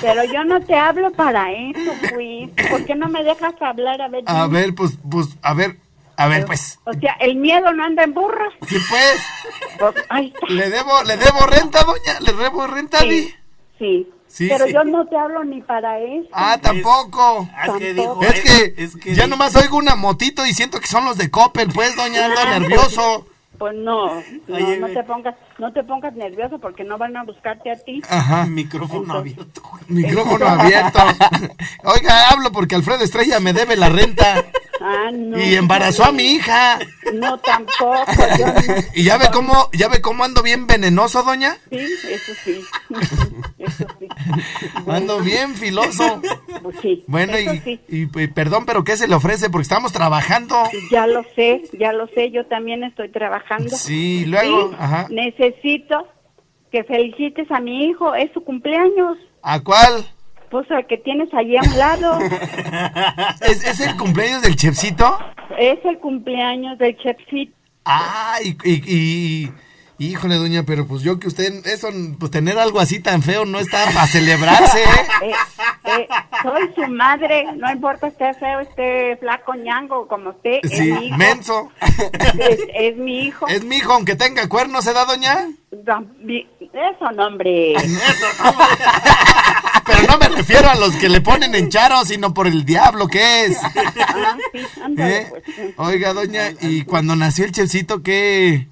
Pero 0.00 0.24
yo 0.24 0.42
no 0.44 0.60
te 0.60 0.74
hablo 0.74 1.12
para 1.12 1.50
eso, 1.52 1.92
pues. 2.12 2.68
¿Por 2.68 2.84
qué 2.84 2.94
no 2.96 3.08
me 3.08 3.22
dejas 3.22 3.54
hablar? 3.60 4.02
A 4.02 4.08
ver, 4.08 4.24
A 4.26 4.44
dime. 4.44 4.48
ver, 4.60 4.74
pues, 4.74 4.92
pues, 5.08 5.28
a 5.42 5.54
ver, 5.54 5.76
a 6.16 6.28
ver, 6.28 6.46
pues. 6.46 6.78
O 6.84 6.92
sea, 6.94 7.12
el 7.20 7.36
miedo 7.36 7.72
no 7.72 7.84
anda 7.84 8.04
en 8.04 8.14
burros. 8.14 8.52
Sí, 8.68 8.76
pues. 8.88 9.96
Ahí 10.08 10.32
está. 10.34 10.46
¿Le 10.48 10.70
debo, 10.70 11.02
le 11.04 11.16
debo 11.16 11.46
renta, 11.46 11.82
doña? 11.84 12.20
¿Le 12.20 12.32
debo 12.32 12.66
renta, 12.66 13.02
Di? 13.02 13.34
Sí. 13.78 14.08
Sí, 14.28 14.48
Pero 14.48 14.66
sí. 14.66 14.72
yo 14.72 14.84
no 14.84 15.06
te 15.06 15.16
hablo 15.16 15.44
ni 15.44 15.62
para 15.62 15.98
eso. 16.00 16.28
Ah, 16.32 16.58
tampoco. 16.60 17.48
Es 17.64 17.72
que 17.78 17.94
dijo, 17.94 18.20
Es 18.22 18.40
que, 18.40 18.74
es 18.76 18.96
que 18.96 19.14
ya 19.14 19.26
nomás 19.26 19.54
oigo 19.56 19.76
una 19.76 19.94
motito 19.94 20.44
y 20.44 20.52
siento 20.52 20.80
que 20.80 20.88
son 20.88 21.04
los 21.04 21.16
de 21.16 21.30
Coppel, 21.30 21.68
pues, 21.72 21.96
doña, 21.96 22.26
ando 22.26 22.44
nervioso. 22.44 23.26
Pues 23.58 23.74
no, 23.74 24.14
no, 24.48 24.54
Oye, 24.54 24.78
no 24.78 24.88
te 24.88 25.02
pongas, 25.04 25.34
no 25.58 25.72
te 25.72 25.82
pongas 25.84 26.14
nervioso 26.14 26.58
porque 26.58 26.84
no 26.84 26.98
van 26.98 27.16
a 27.16 27.24
buscarte 27.24 27.70
a 27.70 27.76
ti. 27.76 28.02
Ajá. 28.08 28.46
Micrófono 28.48 29.14
abierto. 29.14 29.62
Micrófono 29.88 30.46
abierto. 30.46 30.98
Oiga, 31.84 32.30
hablo 32.30 32.52
porque 32.52 32.74
Alfredo 32.74 33.04
Estrella 33.04 33.40
me 33.40 33.52
debe 33.52 33.76
la 33.76 33.88
renta 33.88 34.44
Ah, 34.80 35.10
no. 35.10 35.38
y 35.38 35.54
embarazó 35.54 36.04
a 36.04 36.12
mi 36.12 36.32
hija. 36.32 36.78
No, 37.14 37.38
tampoco. 37.38 37.94
Yo. 38.38 38.46
¿Y 38.94 39.04
ya 39.04 39.16
ve 39.16 39.28
cómo, 39.32 39.70
ya 39.72 39.88
ve 39.88 40.02
cómo 40.02 40.22
ando 40.22 40.42
bien 40.42 40.66
venenoso, 40.66 41.22
doña? 41.22 41.56
Sí, 41.70 41.78
eso 41.78 42.32
sí. 42.44 42.60
Eso 43.58 43.86
sí. 43.98 44.08
Ando 44.86 45.20
bien 45.20 45.54
filoso. 45.54 46.20
Pues 46.66 46.80
sí. 46.82 47.04
Bueno, 47.06 47.38
y, 47.38 47.58
sí. 47.60 47.80
y, 47.88 48.02
y 48.22 48.26
perdón, 48.26 48.66
pero 48.66 48.82
¿qué 48.82 48.96
se 48.96 49.06
le 49.06 49.14
ofrece? 49.14 49.50
Porque 49.50 49.62
estamos 49.62 49.92
trabajando. 49.92 50.56
Ya 50.90 51.06
lo 51.06 51.22
sé, 51.36 51.62
ya 51.78 51.92
lo 51.92 52.08
sé, 52.08 52.30
yo 52.32 52.44
también 52.46 52.82
estoy 52.82 53.08
trabajando. 53.10 53.68
Sí, 53.76 54.24
luego, 54.26 54.70
Sí, 54.70 54.76
ajá. 54.78 55.06
Necesito 55.10 56.08
que 56.72 56.82
felicites 56.82 57.48
a 57.52 57.60
mi 57.60 57.84
hijo, 57.86 58.14
es 58.16 58.32
su 58.32 58.42
cumpleaños. 58.42 59.16
¿A 59.42 59.60
cuál? 59.60 60.04
Pues 60.50 60.68
el 60.70 60.84
que 60.86 60.96
tienes 60.98 61.32
allí 61.34 61.56
a 61.56 61.60
un 61.62 61.78
lado. 61.78 62.18
¿Es, 63.42 63.64
es 63.64 63.80
el 63.80 63.96
cumpleaños 63.96 64.42
del 64.42 64.56
chefcito? 64.56 65.18
es 65.58 65.78
el 65.84 65.98
cumpleaños 65.98 66.76
del 66.78 66.96
chefcito. 66.98 67.52
Ah, 67.84 68.38
y, 68.44 68.56
y, 68.68 68.82
y- 68.86 69.52
híjole, 69.98 70.34
doña, 70.34 70.64
pero 70.64 70.86
pues 70.86 71.02
yo 71.02 71.18
que 71.18 71.28
usted, 71.28 71.64
eso, 71.66 71.88
pues 72.18 72.30
tener 72.30 72.58
algo 72.58 72.80
así 72.80 73.00
tan 73.00 73.22
feo 73.22 73.44
no 73.46 73.58
está 73.60 73.84
para 73.86 74.06
celebrarse, 74.08 74.82
¿eh? 74.82 75.32
Eh, 75.86 76.00
eh, 76.00 76.08
soy 76.42 76.70
su 76.74 76.90
madre, 76.92 77.46
no 77.56 77.70
importa 77.70 78.08
esté 78.08 78.34
feo, 78.34 78.60
esté 78.60 79.16
flaco, 79.18 79.54
ñango, 79.54 80.08
como 80.08 80.30
usted, 80.30 80.58
es 80.62 80.70
Sí, 80.76 80.90
mi 80.92 81.06
hijo. 81.06 81.16
menso. 81.16 81.70
Es, 82.38 82.58
es 82.74 82.96
mi 82.96 83.20
hijo. 83.26 83.46
Es 83.56 83.64
mi 83.64 83.76
hijo, 83.76 83.92
aunque 83.92 84.16
tenga 84.16 84.48
cuernos, 84.48 84.84
¿se 84.84 84.92
da, 84.92 85.04
doña? 85.04 85.48
No, 85.86 86.00
mi- 86.20 86.46
Eso, 86.60 87.10
no, 87.12 87.26
hombre. 87.26 87.74
Pero 89.86 90.02
no 90.08 90.18
me 90.18 90.28
refiero 90.28 90.68
a 90.68 90.74
los 90.74 90.96
que 90.96 91.08
le 91.08 91.20
ponen 91.20 91.54
en 91.54 91.68
charo, 91.68 92.04
sino 92.04 92.34
por 92.34 92.46
el 92.48 92.64
diablo 92.64 93.06
que 93.08 93.44
es. 93.44 93.58
Ah, 93.62 94.36
sí, 94.52 94.60
ándale, 94.82 95.16
¿Eh? 95.18 95.26
pues. 95.30 95.42
Oiga, 95.76 96.12
doña, 96.12 96.50
y 96.60 96.82
cuando 96.84 97.14
nació 97.14 97.44
el 97.44 97.52
chefcito, 97.52 98.02
¿qué, 98.02 98.66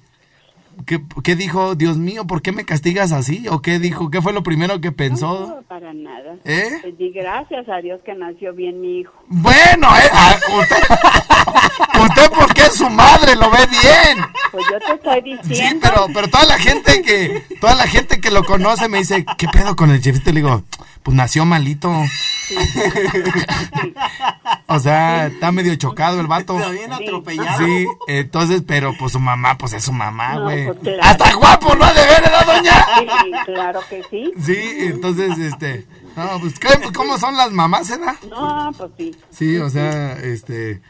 qué, 0.85 1.01
qué 1.23 1.35
dijo? 1.35 1.75
Dios 1.75 1.97
mío, 1.97 2.25
¿por 2.25 2.41
qué 2.41 2.51
me 2.51 2.65
castigas 2.65 3.11
así? 3.11 3.47
¿O 3.49 3.61
qué 3.61 3.79
dijo? 3.79 4.09
¿Qué 4.09 4.21
fue 4.21 4.33
lo 4.33 4.43
primero 4.43 4.81
que 4.81 4.91
pensó? 4.91 5.55
No, 5.55 5.61
para 5.63 5.93
nada. 5.93 6.37
¿Eh? 6.45 6.79
Pues 6.81 6.97
di 6.97 7.11
gracias 7.11 7.67
a 7.69 7.77
Dios 7.77 8.01
que 8.05 8.13
nació 8.13 8.53
bien 8.53 8.81
mi 8.81 8.99
hijo. 8.99 9.13
Bueno, 9.27 9.87
¿eh? 9.95 10.09
Usted, 10.59 10.77
usted 12.03 12.31
porque 12.37 12.61
es 12.61 12.75
su 12.75 12.89
madre, 12.89 13.35
lo 13.35 13.49
ve 13.49 13.65
bien. 13.69 13.84
Yo 14.87 14.99
te 14.99 15.09
estoy 15.19 15.21
diciendo. 15.37 15.87
Sí, 15.87 15.91
pero, 15.93 16.07
pero 16.13 16.27
toda 16.29 16.45
la 16.45 16.57
gente 16.59 17.01
que, 17.01 17.43
toda 17.61 17.75
la 17.75 17.87
gente 17.87 18.19
que 18.19 18.31
lo 18.31 18.43
conoce 18.43 18.87
me 18.89 18.99
dice, 18.99 19.25
¿qué 19.37 19.47
pedo 19.47 19.75
con 19.75 19.91
el 19.91 20.01
chefito? 20.01 20.31
Le 20.31 20.35
digo, 20.41 20.63
pues 21.03 21.15
nació 21.15 21.45
malito. 21.45 21.91
O 24.67 24.79
sea, 24.79 25.27
está 25.27 25.51
medio 25.51 25.75
chocado 25.75 26.19
el 26.19 26.27
vato. 26.27 26.57
Está 26.57 26.69
bien 26.69 26.91
atropellado. 26.93 27.65
Sí, 27.65 27.85
entonces, 28.07 28.63
pero 28.67 28.93
pues 28.97 29.11
su 29.13 29.19
mamá, 29.19 29.57
pues 29.57 29.73
es 29.73 29.83
su 29.83 29.93
mamá, 29.93 30.33
No, 30.35 30.43
güey. 30.43 30.65
pues, 30.65 30.79
claro. 30.79 30.99
Hasta 31.03 31.33
guapo, 31.35 31.75
¿no? 31.75 31.85
De 31.87 32.01
ver, 32.05 32.21
¿verdad, 32.21 32.45
doña? 32.45 32.85
Sí, 32.99 33.31
claro 33.45 33.79
que 33.89 34.03
sí. 34.09 34.31
Sí, 34.43 34.57
entonces, 34.79 35.37
este, 35.37 35.85
no, 36.15 36.39
pues, 36.39 36.59
¿qué- 36.59 36.91
¿cómo 36.93 37.17
son 37.17 37.35
las 37.37 37.51
mamás, 37.51 37.89
eh? 37.91 37.99
No, 38.29 38.71
pues 38.77 38.91
sí. 38.97 39.15
Sí, 39.29 39.57
o 39.57 39.69
sea, 39.69 40.13
este, 40.13 40.81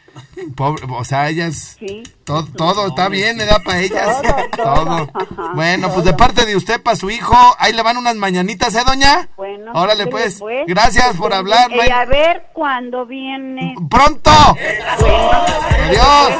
pobre, 0.54 0.84
o 0.88 1.04
sea, 1.04 1.28
ellas, 1.28 1.76
Sí. 1.78 2.02
todo, 2.24 2.46
todo 2.56 2.86
está 2.88 3.08
bien, 3.08 3.36
¿verdad? 3.38 3.60
Para 3.64 3.80
ellas. 3.80 4.22
Todo, 4.22 4.36
todo. 4.56 5.10
Ajá, 5.14 5.52
Bueno, 5.54 5.92
pues 5.92 6.04
de 6.04 6.14
parte 6.14 6.46
de 6.46 6.56
usted 6.56 6.80
para 6.82 6.96
su 6.96 7.10
hijo, 7.10 7.36
ahí 7.58 7.72
le 7.72 7.82
van 7.82 7.96
unas 7.96 8.14
mañanitas, 8.16 8.74
¿eh, 8.74 8.82
doña? 8.86 9.28
Bueno. 9.36 9.72
Órale, 9.74 10.04
ándale, 10.04 10.10
pues. 10.10 10.40
Gracias 10.66 11.16
por 11.16 11.32
hablar, 11.34 11.70
Y 11.72 11.76
May- 11.76 11.90
a 11.90 12.04
ver 12.04 12.46
cuándo 12.52 13.06
viene. 13.06 13.74
¡Pronto! 13.90 14.30
¡Adiós! 14.30 16.32